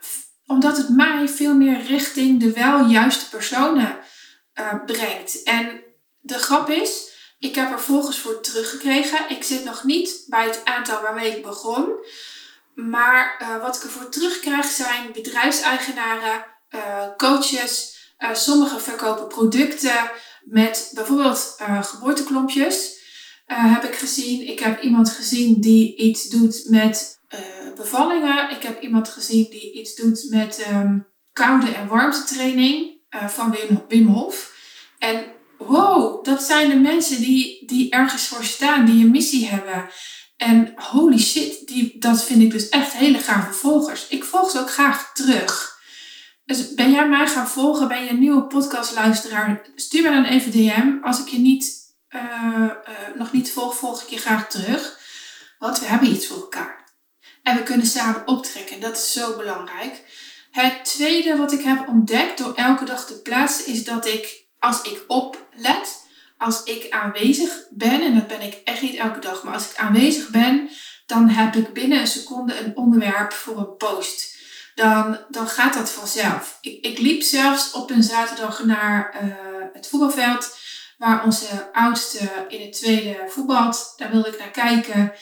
omdat 0.46 0.76
het 0.76 0.88
mij 0.88 1.28
veel 1.28 1.54
meer 1.54 1.82
richting 1.82 2.40
de 2.40 2.52
wel 2.52 2.86
juiste 2.86 3.28
personen 3.28 3.98
brengt. 4.86 5.42
En 5.42 5.82
de 6.20 6.38
grap 6.38 6.70
is, 6.70 7.07
ik 7.38 7.54
heb 7.54 7.72
er 7.72 7.80
volgens 7.80 8.18
voor 8.18 8.40
teruggekregen. 8.40 9.30
Ik 9.30 9.42
zit 9.42 9.64
nog 9.64 9.84
niet 9.84 10.24
bij 10.26 10.44
het 10.44 10.60
aantal 10.64 11.02
waarmee 11.02 11.36
ik 11.36 11.42
begon. 11.42 11.88
Maar 12.74 13.38
uh, 13.42 13.62
wat 13.62 13.76
ik 13.76 13.82
ervoor 13.82 14.08
terugkrijg 14.08 14.64
zijn 14.64 15.12
bedrijfseigenaren, 15.12 16.46
uh, 16.70 16.80
coaches. 17.16 17.96
Uh, 18.18 18.34
sommigen 18.34 18.80
verkopen 18.80 19.26
producten 19.26 20.10
met 20.44 20.90
bijvoorbeeld 20.94 21.56
geboorteklompjes. 21.82 22.96
heb 23.46 23.84
ik 23.84 23.94
gezien. 23.94 24.48
Ik 24.48 24.58
heb 24.58 24.82
iemand 24.82 25.10
gezien 25.10 25.60
die 25.60 25.96
iets 25.96 26.28
doet 26.28 26.64
met 26.68 27.20
bevallingen. 27.76 28.50
Ik 28.50 28.62
heb 28.62 28.82
iemand 28.82 29.08
gezien 29.08 29.50
die 29.50 29.72
iets 29.72 29.94
doet 29.94 30.26
met 30.30 30.66
um, 30.70 31.06
koude 31.32 31.70
en 31.70 31.88
warmte 31.88 32.24
training 32.24 33.00
uh, 33.10 33.28
van 33.28 33.56
Wim 33.88 34.06
Hof. 34.06 34.56
En 34.98 35.24
wow, 35.58 36.24
dat 36.24 36.42
zijn 36.42 36.68
de 36.68 36.76
mensen 36.76 37.20
die, 37.20 37.66
die 37.66 37.90
ergens 37.90 38.26
voor 38.26 38.44
staan, 38.44 38.84
die 38.84 39.04
een 39.04 39.10
missie 39.10 39.46
hebben. 39.46 39.90
En 40.36 40.72
holy 40.76 41.18
shit, 41.18 41.66
die, 41.66 41.98
dat 41.98 42.24
vind 42.24 42.42
ik 42.42 42.50
dus 42.50 42.68
echt 42.68 42.92
hele 42.92 43.18
gave 43.18 43.52
volgers. 43.52 44.08
Ik 44.08 44.24
volg 44.24 44.50
ze 44.50 44.60
ook 44.60 44.70
graag 44.70 45.12
terug. 45.12 45.76
Dus 46.44 46.74
ben 46.74 46.90
jij 46.90 47.08
mij 47.08 47.26
gaan 47.26 47.48
volgen? 47.48 47.88
Ben 47.88 48.04
je 48.04 48.10
een 48.10 48.18
nieuwe 48.18 48.46
podcastluisteraar? 48.46 49.66
Stuur 49.74 50.02
me 50.02 50.10
dan 50.10 50.24
even 50.24 50.50
DM. 50.50 50.92
Als 51.02 51.20
ik 51.20 51.28
je 51.28 51.38
niet, 51.38 51.94
uh, 52.10 52.22
uh, 52.22 52.70
nog 53.14 53.32
niet 53.32 53.52
volg, 53.52 53.76
volg 53.76 54.02
ik 54.02 54.08
je 54.08 54.18
graag 54.18 54.48
terug. 54.48 54.98
Want 55.58 55.78
we 55.78 55.86
hebben 55.86 56.10
iets 56.10 56.26
voor 56.26 56.36
elkaar. 56.36 56.92
En 57.42 57.56
we 57.56 57.62
kunnen 57.62 57.86
samen 57.86 58.26
optrekken. 58.26 58.80
Dat 58.80 58.96
is 58.96 59.12
zo 59.12 59.36
belangrijk. 59.36 60.02
Het 60.50 60.84
tweede 60.84 61.36
wat 61.36 61.52
ik 61.52 61.62
heb 61.62 61.88
ontdekt 61.88 62.38
door 62.38 62.54
elke 62.54 62.84
dag 62.84 63.06
te 63.06 63.22
plaatsen 63.22 63.66
is 63.72 63.84
dat 63.84 64.06
ik, 64.06 64.47
als 64.60 64.82
ik 64.82 65.04
oplet, 65.06 66.06
als 66.38 66.62
ik 66.62 66.90
aanwezig 66.90 67.50
ben, 67.70 68.02
en 68.02 68.14
dat 68.14 68.26
ben 68.26 68.40
ik 68.40 68.60
echt 68.64 68.82
niet 68.82 68.96
elke 68.96 69.18
dag, 69.18 69.42
maar 69.42 69.54
als 69.54 69.70
ik 69.70 69.76
aanwezig 69.76 70.28
ben, 70.28 70.70
dan 71.06 71.28
heb 71.28 71.54
ik 71.54 71.72
binnen 71.72 72.00
een 72.00 72.06
seconde 72.06 72.58
een 72.58 72.76
onderwerp 72.76 73.32
voor 73.32 73.58
een 73.58 73.76
post. 73.76 74.36
Dan, 74.74 75.18
dan 75.28 75.48
gaat 75.48 75.74
dat 75.74 75.90
vanzelf. 75.90 76.58
Ik, 76.60 76.84
ik 76.84 76.98
liep 76.98 77.22
zelfs 77.22 77.72
op 77.72 77.90
een 77.90 78.02
zaterdag 78.02 78.64
naar 78.64 79.20
uh, 79.22 79.34
het 79.72 79.88
voetbalveld, 79.88 80.56
waar 80.98 81.24
onze 81.24 81.72
oudste 81.72 82.46
in 82.48 82.60
het 82.60 82.72
tweede 82.72 83.24
voetbalt. 83.28 83.92
Daar 83.96 84.10
wilde 84.10 84.28
ik 84.28 84.38
naar 84.38 84.50
kijken. 84.50 85.12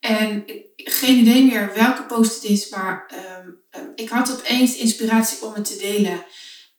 En 0.00 0.44
geen 0.76 1.18
idee 1.18 1.44
meer 1.44 1.72
welke 1.74 2.02
post 2.02 2.34
het 2.34 2.44
is, 2.44 2.68
maar 2.68 3.10
um, 3.40 3.60
ik 3.94 4.08
had 4.08 4.32
opeens 4.32 4.76
inspiratie 4.76 5.42
om 5.42 5.54
het 5.54 5.64
te 5.64 5.76
delen. 5.76 6.24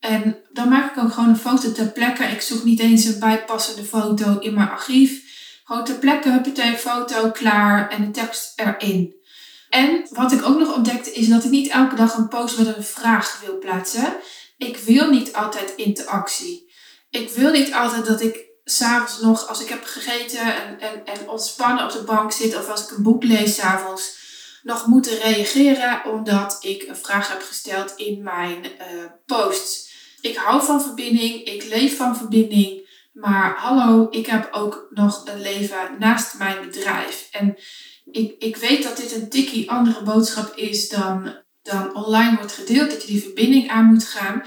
En 0.04 0.36
dan 0.52 0.68
maak 0.68 0.96
ik 0.96 1.02
ook 1.02 1.12
gewoon 1.12 1.28
een 1.28 1.36
foto 1.36 1.72
ter 1.72 1.92
plekke. 1.92 2.24
Ik 2.24 2.40
zoek 2.40 2.64
niet 2.64 2.80
eens 2.80 3.04
een 3.04 3.18
bijpassende 3.18 3.84
foto 3.84 4.38
in 4.38 4.54
mijn 4.54 4.68
archief. 4.68 5.22
Gewoon 5.64 5.84
ter 5.84 5.94
plekke, 5.94 6.30
huppatee, 6.30 6.76
foto, 6.76 7.30
klaar 7.30 7.90
en 7.90 8.04
de 8.04 8.10
tekst 8.10 8.52
erin. 8.56 9.14
En 9.68 10.06
wat 10.10 10.32
ik 10.32 10.44
ook 10.44 10.58
nog 10.58 10.74
ontdekte 10.74 11.12
is 11.12 11.28
dat 11.28 11.44
ik 11.44 11.50
niet 11.50 11.70
elke 11.70 11.94
dag 11.94 12.16
een 12.16 12.28
post 12.28 12.58
met 12.58 12.76
een 12.76 12.84
vraag 12.84 13.40
wil 13.44 13.58
plaatsen. 13.58 14.16
Ik 14.56 14.76
wil 14.76 15.10
niet 15.10 15.32
altijd 15.32 15.72
interactie. 15.76 16.72
Ik 17.10 17.30
wil 17.30 17.50
niet 17.50 17.72
altijd 17.72 18.06
dat 18.06 18.20
ik 18.20 18.44
s'avonds 18.64 19.20
nog, 19.20 19.48
als 19.48 19.62
ik 19.62 19.68
heb 19.68 19.84
gegeten 19.84 20.40
en, 20.40 20.80
en, 20.80 21.06
en 21.06 21.28
ontspannen 21.28 21.84
op 21.84 21.92
de 21.92 22.02
bank 22.02 22.32
zit 22.32 22.56
of 22.56 22.68
als 22.68 22.82
ik 22.82 22.96
een 22.96 23.02
boek 23.02 23.24
lees 23.24 23.54
s'avonds, 23.54 24.16
nog 24.62 24.86
moeten 24.86 25.18
reageren 25.18 26.02
omdat 26.04 26.56
ik 26.60 26.82
een 26.82 26.96
vraag 26.96 27.28
heb 27.28 27.42
gesteld 27.42 27.92
in 27.96 28.22
mijn 28.22 28.64
uh, 28.64 29.04
posts. 29.26 29.92
Ik 30.24 30.36
hou 30.36 30.64
van 30.64 30.82
verbinding, 30.82 31.44
ik 31.44 31.64
leef 31.64 31.96
van 31.96 32.16
verbinding, 32.16 32.88
maar 33.12 33.54
hallo, 33.56 34.06
ik 34.10 34.26
heb 34.26 34.48
ook 34.52 34.86
nog 34.90 35.22
een 35.24 35.40
leven 35.40 35.96
naast 35.98 36.38
mijn 36.38 36.56
bedrijf. 36.64 37.28
En 37.30 37.56
ik, 38.10 38.34
ik 38.38 38.56
weet 38.56 38.82
dat 38.82 38.96
dit 38.96 39.14
een 39.14 39.28
tikkie 39.28 39.70
andere 39.70 40.02
boodschap 40.02 40.56
is 40.56 40.88
dan, 40.88 41.34
dan 41.62 41.94
online 41.94 42.36
wordt 42.36 42.52
gedeeld, 42.52 42.90
dat 42.90 43.02
je 43.02 43.12
die 43.12 43.22
verbinding 43.22 43.70
aan 43.70 43.84
moet 43.84 44.04
gaan. 44.04 44.42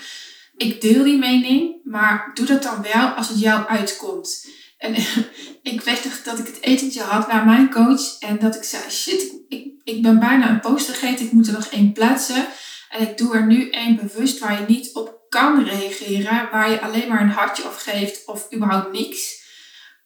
Ik 0.55 0.81
deel 0.81 1.03
die 1.03 1.17
mening, 1.17 1.75
maar 1.84 2.31
doe 2.34 2.46
dat 2.46 2.63
dan 2.63 2.81
wel 2.81 3.07
als 3.07 3.29
het 3.29 3.39
jou 3.39 3.65
uitkomt. 3.65 4.48
En 4.77 4.96
ik 5.74 5.81
weet 5.81 6.24
dat 6.24 6.39
ik 6.39 6.48
het 6.48 6.62
etentje 6.62 7.01
had 7.01 7.27
bij 7.27 7.46
mijn 7.46 7.72
coach 7.72 8.19
en 8.19 8.39
dat 8.39 8.55
ik 8.55 8.63
zei, 8.63 8.89
shit, 8.89 9.34
ik, 9.48 9.67
ik 9.84 10.01
ben 10.01 10.19
bijna 10.19 10.50
een 10.50 10.60
post 10.60 10.86
vergeten, 10.86 11.25
ik 11.25 11.31
moet 11.31 11.48
er 11.48 11.53
nog 11.53 11.67
één 11.67 11.91
plaatsen. 11.91 12.48
En 12.89 13.01
ik 13.01 13.17
doe 13.17 13.36
er 13.36 13.46
nu 13.46 13.69
één 13.69 13.96
bewust 13.96 14.39
waar 14.39 14.60
je 14.60 14.65
niet 14.67 14.93
op 14.93 15.16
kan 15.29 15.63
reageren, 15.63 16.50
waar 16.51 16.69
je 16.69 16.81
alleen 16.81 17.07
maar 17.07 17.22
een 17.22 17.29
hartje 17.29 17.63
op 17.63 17.75
geeft 17.75 18.25
of 18.25 18.53
überhaupt 18.53 18.91
niks. 18.91 19.46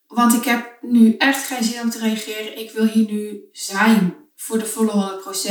Want 0.07 0.33
ik 0.33 0.43
heb 0.43 0.77
nu 0.81 1.15
echt 1.17 1.47
geen 1.47 1.63
zin 1.63 1.81
om 1.81 1.89
te 1.89 1.99
reageren. 1.99 2.57
Ik 2.57 2.71
wil 2.71 2.85
hier 2.85 3.11
nu 3.11 3.49
zijn 3.51 4.15
voor 4.35 4.59
de 4.59 4.65
volle 4.65 5.21
100%. 5.23 5.49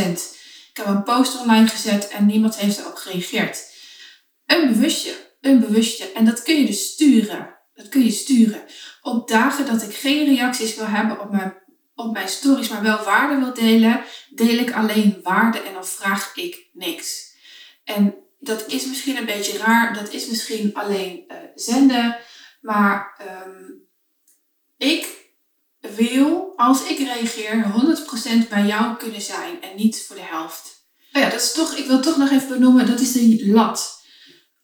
Ik 0.70 0.76
heb 0.76 0.86
een 0.86 1.02
post 1.02 1.40
online 1.40 1.66
gezet 1.66 2.08
en 2.08 2.26
niemand 2.26 2.56
heeft 2.56 2.78
erop 2.78 2.94
gereageerd. 2.94 3.74
Een 4.46 4.68
bewustje, 4.68 5.14
een 5.40 5.60
bewustje. 5.60 6.12
En 6.12 6.24
dat 6.24 6.42
kun 6.42 6.60
je 6.60 6.66
dus 6.66 6.92
sturen. 6.92 7.58
Dat 7.74 7.88
kun 7.88 8.04
je 8.04 8.10
sturen. 8.10 8.62
Op 9.02 9.28
dagen 9.28 9.66
dat 9.66 9.82
ik 9.82 9.94
geen 9.94 10.34
reacties 10.34 10.76
wil 10.76 10.86
hebben 10.86 11.20
op 11.20 11.30
mijn, 11.30 11.54
op 11.94 12.12
mijn 12.12 12.28
stories, 12.28 12.68
maar 12.68 12.82
wel 12.82 13.04
waarde 13.04 13.44
wil 13.44 13.54
delen, 13.54 14.04
deel 14.30 14.58
ik 14.58 14.72
alleen 14.72 15.20
waarde 15.22 15.58
en 15.60 15.72
dan 15.72 15.86
vraag 15.86 16.36
ik 16.36 16.68
niks. 16.72 17.34
En 17.84 18.14
dat 18.40 18.66
is 18.66 18.86
misschien 18.86 19.16
een 19.16 19.26
beetje 19.26 19.58
raar, 19.58 19.94
dat 19.94 20.12
is 20.12 20.26
misschien 20.26 20.74
alleen 20.74 21.24
uh, 21.28 21.36
zenden, 21.54 22.16
maar 22.60 23.20
um, 23.46 23.88
ik 24.76 25.06
wil, 25.80 26.52
als 26.56 26.82
ik 26.82 26.98
reageer, 26.98 27.72
100% 28.44 28.48
bij 28.48 28.66
jou 28.66 28.96
kunnen 28.96 29.20
zijn 29.20 29.62
en 29.62 29.76
niet 29.76 30.04
voor 30.06 30.16
de 30.16 30.22
helft. 30.22 30.88
Nou 31.12 31.24
ja, 31.24 31.30
dat 31.30 31.40
is 31.40 31.52
toch, 31.52 31.74
ik 31.74 31.86
wil 31.86 32.00
toch 32.00 32.16
nog 32.16 32.30
even 32.30 32.48
benoemen, 32.48 32.86
dat 32.86 33.00
is 33.00 33.12
de 33.12 33.46
lat 33.46 33.98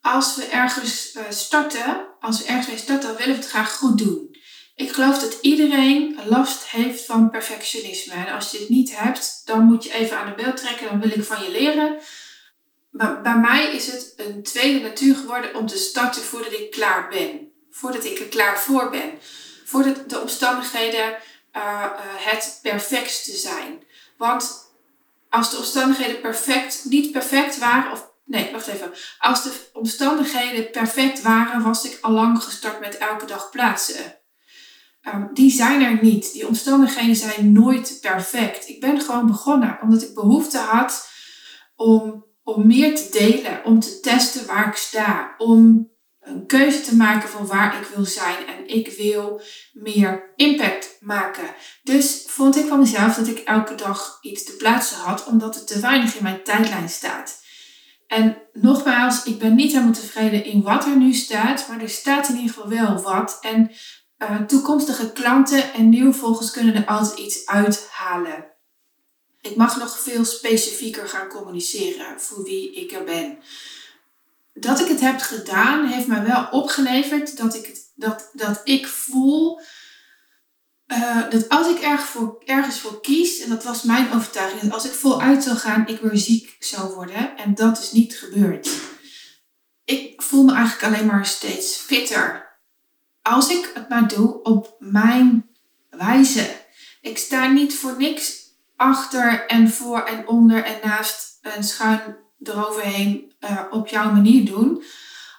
als 0.06 0.36
we 0.36 0.44
ergens 0.44 1.14
uh, 1.14 1.22
starten, 1.28 2.06
als 2.20 2.38
we 2.38 2.44
ergens 2.44 2.66
mee 2.66 2.76
starten, 2.78 3.08
dan 3.08 3.16
willen 3.16 3.34
we 3.34 3.40
het 3.40 3.50
graag 3.50 3.72
goed 3.72 3.98
doen. 3.98 4.36
Ik 4.74 4.92
geloof 4.92 5.18
dat 5.18 5.38
iedereen 5.40 6.18
last 6.28 6.66
heeft 6.66 7.04
van 7.04 7.30
perfectionisme. 7.30 8.14
En 8.14 8.34
als 8.34 8.50
je 8.50 8.58
dit 8.58 8.68
niet 8.68 8.96
hebt, 8.96 9.42
dan 9.44 9.64
moet 9.64 9.84
je 9.84 9.92
even 9.92 10.18
aan 10.18 10.26
de 10.26 10.42
bel 10.42 10.54
trekken. 10.54 10.88
Dan 10.88 11.00
wil 11.00 11.10
ik 11.10 11.24
van 11.24 11.42
je 11.42 11.50
leren. 11.50 11.96
Maar 12.96 13.20
bij 13.22 13.36
mij 13.36 13.74
is 13.74 13.86
het 13.86 14.14
een 14.16 14.42
tweede 14.42 14.80
natuur 14.80 15.14
geworden 15.14 15.54
om 15.54 15.66
te 15.66 15.76
starten 15.76 16.22
voordat 16.22 16.52
ik 16.52 16.70
klaar 16.70 17.08
ben. 17.08 17.52
Voordat 17.70 18.04
ik 18.04 18.18
er 18.18 18.26
klaar 18.26 18.60
voor 18.60 18.90
ben. 18.90 19.10
Voordat 19.64 20.10
de 20.10 20.20
omstandigheden 20.20 21.08
uh, 21.08 21.62
uh, 21.62 21.90
het 22.02 22.58
perfectste 22.62 23.32
zijn. 23.32 23.82
Want 24.16 24.70
als 25.30 25.50
de 25.50 25.56
omstandigheden 25.56 26.20
perfect, 26.20 26.84
niet 26.84 27.12
perfect 27.12 27.58
waren 27.58 27.92
of 27.92 28.14
Nee, 28.26 28.52
wacht 28.52 28.66
even. 28.66 28.92
Als 29.18 29.42
de 29.42 29.52
omstandigheden 29.72 30.70
perfect 30.70 31.22
waren, 31.22 31.62
was 31.62 31.84
ik 31.84 31.98
al 32.00 32.10
lang 32.10 32.42
gestart 32.42 32.80
met 32.80 32.98
elke 32.98 33.26
dag 33.26 33.50
plaatsen. 33.50 34.14
Um, 35.02 35.30
die 35.32 35.50
zijn 35.50 35.82
er 35.82 35.98
niet. 36.02 36.32
Die 36.32 36.46
omstandigheden 36.46 37.16
zijn 37.16 37.52
nooit 37.52 37.98
perfect. 38.00 38.68
Ik 38.68 38.80
ben 38.80 39.00
gewoon 39.00 39.26
begonnen 39.26 39.78
omdat 39.82 40.02
ik 40.02 40.14
behoefte 40.14 40.58
had 40.58 41.08
om, 41.76 42.25
om 42.46 42.66
meer 42.66 42.94
te 42.94 43.08
delen, 43.10 43.64
om 43.64 43.80
te 43.80 44.00
testen 44.00 44.46
waar 44.46 44.68
ik 44.68 44.76
sta, 44.76 45.34
om 45.38 45.90
een 46.20 46.46
keuze 46.46 46.80
te 46.80 46.96
maken 46.96 47.28
van 47.28 47.46
waar 47.46 47.80
ik 47.80 47.86
wil 47.94 48.04
zijn. 48.04 48.46
En 48.46 48.68
ik 48.68 48.88
wil 48.96 49.40
meer 49.72 50.32
impact 50.36 50.96
maken. 51.00 51.54
Dus 51.82 52.24
vond 52.26 52.56
ik 52.56 52.66
van 52.66 52.78
mezelf 52.78 53.14
dat 53.14 53.26
ik 53.26 53.38
elke 53.38 53.74
dag 53.74 54.18
iets 54.22 54.44
te 54.44 54.56
plaatsen 54.56 54.96
had, 54.96 55.26
omdat 55.26 55.54
het 55.54 55.66
te 55.66 55.80
weinig 55.80 56.16
in 56.16 56.22
mijn 56.22 56.42
tijdlijn 56.42 56.88
staat. 56.88 57.44
En 58.06 58.36
nogmaals, 58.52 59.24
ik 59.24 59.38
ben 59.38 59.54
niet 59.54 59.72
helemaal 59.72 59.92
tevreden 59.92 60.44
in 60.44 60.62
wat 60.62 60.84
er 60.84 60.96
nu 60.96 61.12
staat, 61.12 61.68
maar 61.68 61.80
er 61.80 61.88
staat 61.88 62.28
in 62.28 62.36
ieder 62.36 62.54
geval 62.54 62.68
wel 62.68 63.02
wat. 63.02 63.38
En 63.40 63.70
uh, 64.18 64.40
toekomstige 64.40 65.12
klanten 65.12 65.72
en 65.72 65.88
nieuwe 65.88 66.12
volgers 66.12 66.50
kunnen 66.50 66.74
er 66.74 66.86
altijd 66.86 67.18
iets 67.18 67.46
uithalen. 67.46 68.55
Ik 69.50 69.56
mag 69.56 69.76
nog 69.76 69.98
veel 69.98 70.24
specifieker 70.24 71.08
gaan 71.08 71.28
communiceren 71.28 72.20
voor 72.20 72.42
wie 72.42 72.74
ik 72.74 72.92
er 72.92 73.04
ben. 73.04 73.38
Dat 74.52 74.80
ik 74.80 74.88
het 74.88 75.00
heb 75.00 75.20
gedaan, 75.20 75.86
heeft 75.86 76.06
mij 76.06 76.22
wel 76.22 76.48
opgeleverd 76.50 77.36
dat 77.36 77.54
ik, 77.54 77.66
het, 77.66 77.92
dat, 77.94 78.30
dat 78.32 78.60
ik 78.64 78.86
voel 78.86 79.60
uh, 80.86 81.30
dat 81.30 81.48
als 81.48 81.68
ik 81.68 81.78
ergens 81.78 82.10
voor, 82.10 82.42
ergens 82.44 82.80
voor 82.80 83.00
kies, 83.00 83.40
en 83.40 83.48
dat 83.48 83.64
was 83.64 83.82
mijn 83.82 84.12
overtuiging, 84.12 84.60
dat 84.60 84.72
als 84.72 84.84
ik 84.84 84.92
voluit 84.92 85.42
zou 85.42 85.56
gaan, 85.56 85.86
ik 85.86 86.00
weer 86.00 86.16
ziek 86.18 86.56
zou 86.58 86.94
worden. 86.94 87.36
En 87.36 87.54
dat 87.54 87.78
is 87.78 87.92
niet 87.92 88.18
gebeurd. 88.18 88.68
Ik 89.84 90.22
voel 90.22 90.44
me 90.44 90.54
eigenlijk 90.54 90.94
alleen 90.94 91.06
maar 91.06 91.26
steeds 91.26 91.76
fitter. 91.76 92.58
Als 93.22 93.50
ik 93.50 93.70
het 93.74 93.88
maar 93.88 94.08
doe 94.08 94.42
op 94.42 94.76
mijn 94.78 95.50
wijze. 95.90 96.64
Ik 97.00 97.18
sta 97.18 97.46
niet 97.46 97.74
voor 97.74 97.96
niks 97.98 98.45
achter 98.76 99.46
en 99.46 99.70
voor 99.70 100.02
en 100.02 100.28
onder 100.28 100.64
en 100.64 100.78
naast 100.84 101.38
en 101.40 101.64
schuin 101.64 102.16
eroverheen 102.42 103.32
uh, 103.40 103.60
op 103.70 103.88
jouw 103.88 104.12
manier 104.12 104.44
doen. 104.44 104.82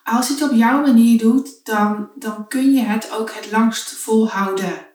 Als 0.03 0.27
je 0.27 0.33
het 0.33 0.43
op 0.43 0.51
jouw 0.51 0.81
manier 0.81 1.19
doet, 1.19 1.65
dan, 1.65 2.09
dan 2.15 2.47
kun 2.47 2.73
je 2.73 2.81
het 2.81 3.11
ook 3.11 3.31
het 3.31 3.51
langst 3.51 3.89
volhouden. 3.89 4.87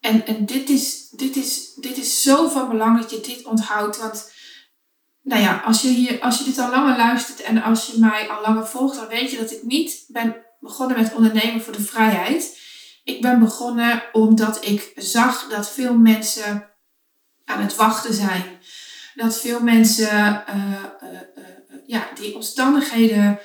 En, 0.00 0.26
en 0.26 0.46
dit, 0.46 0.68
is, 0.68 1.08
dit, 1.08 1.36
is, 1.36 1.74
dit 1.74 1.96
is 1.96 2.22
zo 2.22 2.48
van 2.48 2.68
belang 2.68 3.00
dat 3.00 3.10
je 3.10 3.20
dit 3.20 3.44
onthoudt. 3.44 3.98
Want 3.98 4.32
nou 5.22 5.42
ja, 5.42 5.62
als 5.64 5.82
je, 5.82 5.88
hier, 5.88 6.20
als 6.20 6.38
je 6.38 6.44
dit 6.44 6.58
al 6.58 6.70
langer 6.70 6.96
luistert 6.96 7.42
en 7.42 7.62
als 7.62 7.86
je 7.86 7.98
mij 7.98 8.28
al 8.28 8.42
langer 8.42 8.66
volgt, 8.66 8.96
dan 8.96 9.08
weet 9.08 9.30
je 9.30 9.38
dat 9.38 9.50
ik 9.50 9.62
niet 9.62 10.04
ben 10.08 10.36
begonnen 10.60 10.96
met 10.96 11.14
ondernemen 11.14 11.62
voor 11.62 11.72
de 11.72 11.82
vrijheid. 11.82 12.58
Ik 13.04 13.20
ben 13.20 13.38
begonnen 13.38 14.02
omdat 14.12 14.64
ik 14.64 14.92
zag 14.94 15.48
dat 15.48 15.70
veel 15.70 15.94
mensen 15.94 16.75
aan 17.46 17.62
het 17.62 17.76
wachten 17.76 18.14
zijn. 18.14 18.44
Dat 19.14 19.40
veel 19.40 19.60
mensen 19.60 20.44
uh, 20.48 20.54
uh, 21.02 21.10
uh, 21.38 21.44
ja, 21.86 22.08
die 22.14 22.34
omstandigheden 22.34 23.38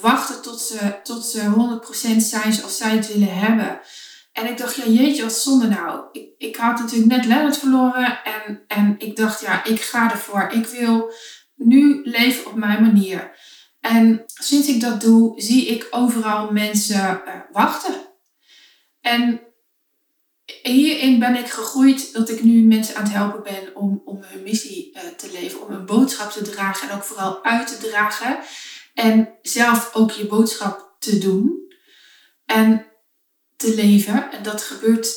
wachten 0.00 0.42
tot 0.42 0.60
ze, 0.60 0.94
tot 1.02 1.24
ze 1.24 1.80
100% 2.14 2.16
zijn 2.16 2.52
zoals 2.52 2.76
zij 2.76 2.90
het 2.90 3.12
willen 3.12 3.38
hebben. 3.38 3.80
En 4.32 4.46
ik 4.46 4.58
dacht, 4.58 4.74
ja 4.74 4.84
jeetje, 4.84 5.22
wat 5.22 5.32
zonde 5.32 5.66
nou. 5.68 6.04
Ik, 6.12 6.28
ik 6.38 6.56
had 6.56 6.78
natuurlijk 6.78 7.10
net 7.10 7.24
Leonard 7.24 7.58
verloren 7.58 8.20
en, 8.24 8.64
en 8.66 8.94
ik 8.98 9.16
dacht, 9.16 9.40
ja, 9.40 9.64
ik 9.64 9.80
ga 9.80 10.10
ervoor. 10.10 10.48
Ik 10.52 10.66
wil 10.66 11.12
nu 11.54 12.00
leven 12.04 12.46
op 12.46 12.54
mijn 12.54 12.82
manier. 12.82 13.36
En 13.80 14.22
sinds 14.26 14.68
ik 14.68 14.80
dat 14.80 15.00
doe, 15.00 15.40
zie 15.40 15.66
ik 15.66 15.86
overal 15.90 16.52
mensen 16.52 17.22
wachten. 17.52 17.94
En 19.00 19.40
hierin 20.72 21.18
ben 21.18 21.36
ik 21.36 21.48
gegroeid 21.48 22.12
dat 22.12 22.30
ik 22.30 22.42
nu 22.42 22.62
mensen 22.62 22.96
aan 22.96 23.02
het 23.02 23.12
helpen 23.12 23.42
ben 23.42 23.76
om, 23.76 24.02
om 24.04 24.22
hun 24.22 24.42
missie 24.42 24.94
uh, 24.94 25.00
te 25.16 25.30
leven, 25.32 25.66
om 25.66 25.74
een 25.74 25.86
boodschap 25.86 26.30
te 26.30 26.42
dragen 26.42 26.88
en 26.88 26.96
ook 26.96 27.02
vooral 27.02 27.44
uit 27.44 27.66
te 27.66 27.88
dragen. 27.88 28.38
En 28.94 29.28
zelf 29.42 29.94
ook 29.94 30.10
je 30.10 30.26
boodschap 30.26 30.96
te 30.98 31.18
doen 31.18 31.72
en 32.46 32.86
te 33.56 33.74
leven. 33.74 34.32
En 34.32 34.42
dat 34.42 34.62
gebeurt 34.62 35.16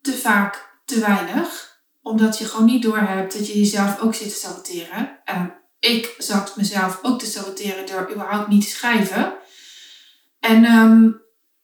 te 0.00 0.12
vaak 0.12 0.80
te 0.84 0.98
weinig, 0.98 1.80
omdat 2.02 2.38
je 2.38 2.44
gewoon 2.44 2.66
niet 2.66 2.82
doorhebt 2.82 3.38
dat 3.38 3.46
je 3.46 3.58
jezelf 3.58 4.00
ook 4.00 4.14
zit 4.14 4.28
te 4.28 4.34
saboteren. 4.34 5.20
En 5.24 5.54
ik 5.78 6.14
zat 6.18 6.56
mezelf 6.56 6.98
ook 7.02 7.18
te 7.18 7.26
saboteren 7.26 7.86
door 7.86 8.10
überhaupt 8.10 8.48
niet 8.48 8.62
te 8.62 8.70
schrijven. 8.70 9.34
En 10.40 10.64
um, 10.64 11.21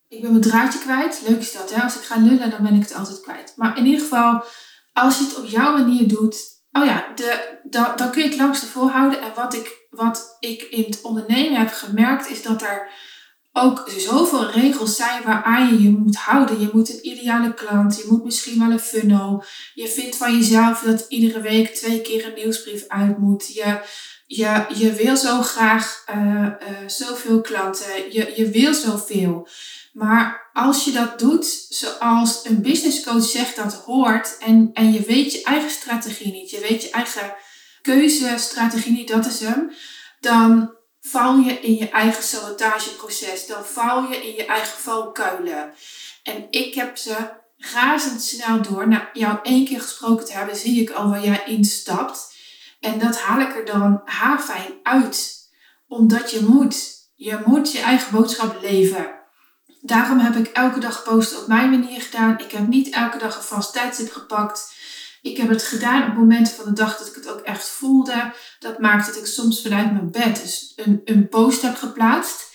ik 0.09 0.21
ben 0.21 0.31
mijn 0.31 0.43
draadje 0.43 0.79
kwijt. 0.79 1.23
Leuk 1.29 1.41
is 1.41 1.53
dat, 1.53 1.75
hè? 1.75 1.83
Als 1.83 1.97
ik 1.97 2.03
ga 2.03 2.17
lullen, 2.17 2.51
dan 2.51 2.63
ben 2.63 2.75
ik 2.75 2.83
het 2.83 2.95
altijd 2.95 3.21
kwijt. 3.21 3.53
Maar 3.57 3.79
in 3.79 3.87
ieder 3.87 4.01
geval, 4.01 4.45
als 4.93 5.19
je 5.19 5.25
het 5.25 5.37
op 5.37 5.47
jouw 5.47 5.73
manier 5.73 6.09
doet, 6.09 6.37
oh 6.73 6.85
ja, 6.85 7.13
de, 7.15 7.59
dan, 7.63 7.93
dan 7.97 8.11
kun 8.11 8.23
je 8.23 8.29
het 8.29 8.39
langste 8.39 8.67
volhouden. 8.67 9.21
En 9.21 9.33
wat 9.35 9.55
ik, 9.55 9.87
wat 9.91 10.37
ik 10.41 10.63
in 10.63 10.85
het 10.85 11.01
ondernemen 11.03 11.59
heb 11.59 11.73
gemerkt, 11.73 12.31
is 12.31 12.43
dat 12.43 12.63
er 12.63 12.91
ook 13.53 13.91
zoveel 13.97 14.51
regels 14.51 14.97
zijn 14.97 15.23
waaraan 15.23 15.69
je 15.69 15.83
je 15.83 15.91
moet 15.91 16.17
houden. 16.17 16.61
Je 16.61 16.71
moet 16.73 16.89
een 16.89 17.07
ideale 17.07 17.55
klant, 17.55 17.97
je 17.97 18.07
moet 18.09 18.25
misschien 18.25 18.59
wel 18.59 18.71
een 18.71 18.81
funnel. 18.81 19.45
Je 19.75 19.89
vindt 19.89 20.17
van 20.17 20.37
jezelf 20.37 20.81
dat 20.81 21.07
iedere 21.09 21.41
week 21.41 21.75
twee 21.75 22.01
keer 22.01 22.27
een 22.27 22.35
nieuwsbrief 22.35 22.85
uit 22.89 23.19
moet. 23.19 23.55
Je, 23.55 23.81
je, 24.27 24.65
je 24.75 24.93
wil 24.93 25.17
zo 25.17 25.43
graag 25.43 26.05
uh, 26.15 26.43
uh, 26.43 26.53
zoveel 26.87 27.41
klanten. 27.41 28.13
Je, 28.13 28.33
je 28.37 28.51
wil 28.51 28.75
zoveel. 28.75 29.49
Maar 29.99 30.51
als 30.53 30.85
je 30.85 30.93
dat 30.93 31.19
doet 31.19 31.67
zoals 31.69 32.45
een 32.45 32.63
business 32.63 33.05
coach 33.05 33.25
zegt 33.25 33.57
dat 33.57 33.75
hoort 33.75 34.39
en, 34.39 34.71
en 34.73 34.93
je 34.93 35.01
weet 35.01 35.33
je 35.33 35.43
eigen 35.43 35.71
strategie 35.71 36.33
niet, 36.33 36.51
je 36.51 36.61
weet 36.61 36.83
je 36.83 36.91
eigen 36.91 37.35
keuzestrategie 37.83 38.93
niet, 38.93 39.09
dat 39.09 39.27
is 39.27 39.41
hem, 39.41 39.73
dan 40.21 40.77
val 41.01 41.39
je 41.39 41.53
in 41.61 41.75
je 41.75 41.89
eigen 41.89 42.23
sabotageproces. 42.23 43.47
Dan 43.47 43.65
val 43.65 44.11
je 44.11 44.17
in 44.17 44.35
je 44.35 44.47
eigen 44.47 44.79
valkuilen. 44.79 45.73
En 46.23 46.47
ik 46.51 46.75
heb 46.75 46.97
ze 46.97 47.17
razendsnel 47.57 48.63
door. 48.63 48.89
Na 48.89 49.11
jou 49.13 49.39
één 49.43 49.65
keer 49.65 49.81
gesproken 49.81 50.27
te 50.27 50.33
hebben, 50.33 50.57
zie 50.57 50.81
ik 50.81 50.91
al 50.91 51.11
waar 51.11 51.25
jij 51.25 51.43
instapt. 51.47 52.37
En 52.81 52.99
dat 52.99 53.21
haal 53.21 53.41
ik 53.41 53.57
er 53.57 53.65
dan 53.65 54.01
haarfijn 54.05 54.73
uit. 54.83 55.37
Omdat 55.89 56.31
je 56.31 56.41
moet. 56.41 56.97
Je 57.15 57.39
moet 57.45 57.73
je 57.73 57.81
eigen 57.81 58.13
boodschap 58.13 58.63
leven. 58.63 59.18
Daarom 59.81 60.19
heb 60.19 60.35
ik 60.35 60.47
elke 60.47 60.81
dag 60.81 61.03
posten 61.03 61.39
op 61.39 61.47
mijn 61.47 61.71
manier 61.71 62.01
gedaan. 62.01 62.39
Ik 62.39 62.51
heb 62.51 62.67
niet 62.67 62.95
elke 62.95 63.19
dag 63.19 63.37
een 63.37 63.43
vast 63.43 63.73
tijdstip 63.73 64.13
gepakt. 64.13 64.77
Ik 65.23 65.37
heb 65.37 65.49
het 65.49 65.63
gedaan 65.63 66.11
op 66.11 66.17
momenten 66.17 66.55
van 66.55 66.65
de 66.65 66.73
dag 66.73 66.99
dat 66.99 67.07
ik 67.07 67.15
het 67.15 67.29
ook 67.29 67.41
echt 67.41 67.69
voelde. 67.69 68.33
Dat 68.59 68.79
maakt 68.79 69.07
dat 69.07 69.17
ik 69.17 69.27
soms 69.27 69.63
vanuit 69.63 69.93
mijn 69.93 70.11
bed 70.11 70.43
dus 70.43 70.73
een, 70.77 71.01
een 71.05 71.29
post 71.29 71.63
heb 71.63 71.77
geplaatst. 71.77 72.47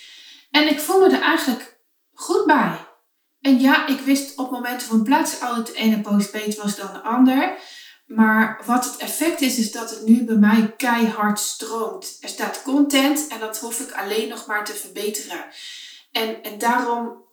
En 0.51 0.69
ik 0.69 0.79
voel 0.79 0.99
me 0.99 1.15
er 1.15 1.21
eigenlijk 1.21 1.77
goed 2.13 2.45
bij. 2.45 2.87
En 3.41 3.59
ja, 3.59 3.87
ik 3.87 3.99
wist 3.99 4.37
op 4.37 4.51
momenten 4.51 4.87
van 4.87 5.03
plaatsen 5.03 5.47
altijd 5.47 5.67
de 5.67 5.73
ene 5.73 6.01
post 6.01 6.31
beter 6.31 6.63
was 6.63 6.75
dan 6.75 6.93
de 6.93 7.01
ander. 7.01 7.57
Maar 8.05 8.61
wat 8.65 8.85
het 8.85 8.97
effect 8.97 9.41
is, 9.41 9.57
is 9.57 9.71
dat 9.71 9.89
het 9.89 10.05
nu 10.05 10.23
bij 10.23 10.35
mij 10.35 10.73
keihard 10.77 11.39
stroomt. 11.39 12.17
Er 12.21 12.29
staat 12.29 12.61
content 12.61 13.27
en 13.27 13.39
dat 13.39 13.59
hoef 13.59 13.79
ik 13.79 13.91
alleen 13.91 14.29
nog 14.29 14.45
maar 14.45 14.65
te 14.65 14.73
verbeteren. 14.73 15.45
En, 16.13 16.43
en 16.43 16.57
daarom 16.57 17.23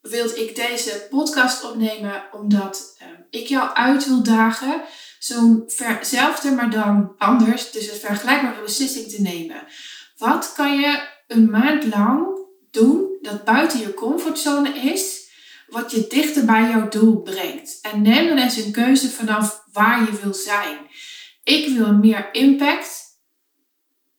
wilde 0.00 0.44
ik 0.44 0.56
deze 0.56 1.06
podcast 1.10 1.64
opnemen 1.64 2.22
omdat 2.32 2.98
uh, 3.02 3.08
ik 3.30 3.46
jou 3.46 3.74
uit 3.74 4.06
wil 4.06 4.22
dagen 4.22 4.82
zo'n 5.18 5.62
verzelfde, 5.66 6.50
maar 6.50 6.70
dan 6.70 7.14
anders, 7.18 7.70
dus 7.70 7.90
een 7.90 7.98
vergelijkbare 7.98 8.62
beslissing 8.62 9.08
te 9.08 9.22
nemen. 9.22 9.66
Wat 10.16 10.52
kan 10.52 10.80
je 10.80 11.08
een 11.26 11.50
maand 11.50 11.84
lang 11.84 12.26
doen 12.70 13.18
dat 13.22 13.44
buiten 13.44 13.78
je 13.78 13.94
comfortzone 13.94 14.74
is, 14.74 15.30
wat 15.68 15.90
je 15.90 16.06
dichter 16.08 16.44
bij 16.44 16.68
jouw 16.68 16.88
doel 16.88 17.22
brengt? 17.22 17.78
En 17.82 18.02
neem 18.02 18.28
dan 18.28 18.38
eens 18.38 18.56
een 18.56 18.72
keuze 18.72 19.10
vanaf 19.10 19.64
waar 19.72 20.00
je 20.00 20.20
wil 20.22 20.34
zijn. 20.34 20.78
Ik 21.44 21.76
wil 21.76 21.94
meer 21.94 22.28
impact 22.32 23.06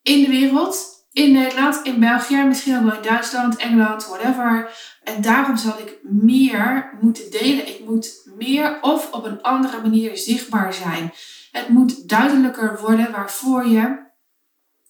in 0.02 0.24
de 0.24 0.30
wereld 0.30 0.99
in 1.12 1.32
Nederland, 1.32 1.80
in 1.84 2.00
België, 2.00 2.44
misschien 2.44 2.78
ook 2.78 2.84
wel 2.84 2.96
in 2.96 3.02
Duitsland, 3.02 3.56
Engeland, 3.56 4.08
whatever. 4.08 4.72
En 5.04 5.22
daarom 5.22 5.58
zal 5.58 5.80
ik 5.80 5.98
meer 6.04 6.98
moeten 7.02 7.32
delen. 7.32 7.68
Ik 7.68 7.86
moet 7.86 8.30
meer 8.38 8.82
of 8.82 9.12
op 9.12 9.26
een 9.26 9.42
andere 9.42 9.82
manier 9.82 10.18
zichtbaar 10.18 10.74
zijn. 10.74 11.14
Het 11.52 11.70
moet 11.70 12.10
duidelijker 12.10 12.80
worden 12.82 13.12
waarvoor 13.12 13.68
je 13.68 14.08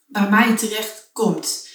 bij 0.07 0.29
mij 0.29 0.55
terecht 0.55 1.09
komt. 1.13 1.67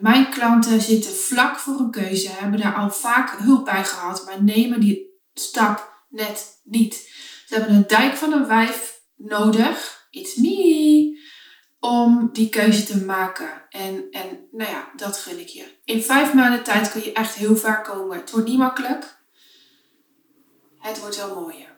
mijn 0.00 0.30
klanten 0.30 0.80
zitten 0.80 1.12
vlak 1.12 1.58
voor 1.58 1.78
een 1.78 1.90
keuze, 1.90 2.30
hebben 2.30 2.60
daar 2.60 2.74
al 2.74 2.90
vaak 2.90 3.38
hulp 3.38 3.64
bij 3.64 3.84
gehad, 3.84 4.26
maar 4.26 4.42
nemen 4.42 4.80
die 4.80 5.20
stap 5.34 6.04
net 6.08 6.60
niet. 6.64 6.94
Ze 7.46 7.54
hebben 7.54 7.74
een 7.74 7.86
dijk 7.86 8.14
van 8.14 8.32
een 8.32 8.46
wijf 8.46 9.00
nodig. 9.16 10.06
It's 10.10 10.36
me 10.36 11.19
om 11.80 12.30
die 12.32 12.48
keuze 12.48 12.84
te 12.84 13.04
maken. 13.04 13.66
En, 13.68 14.06
en 14.10 14.48
nou 14.52 14.70
ja, 14.70 14.90
dat 14.96 15.16
gun 15.16 15.38
ik 15.38 15.48
je. 15.48 15.64
In 15.84 16.02
vijf 16.02 16.34
maanden 16.34 16.62
tijd 16.62 16.90
kun 16.90 17.02
je 17.02 17.12
echt 17.12 17.34
heel 17.34 17.56
ver 17.56 17.80
komen. 17.80 18.16
Het 18.16 18.30
wordt 18.30 18.48
niet 18.48 18.58
makkelijk. 18.58 19.18
Het 20.78 21.00
wordt 21.00 21.16
wel 21.16 21.40
mooier. 21.40 21.69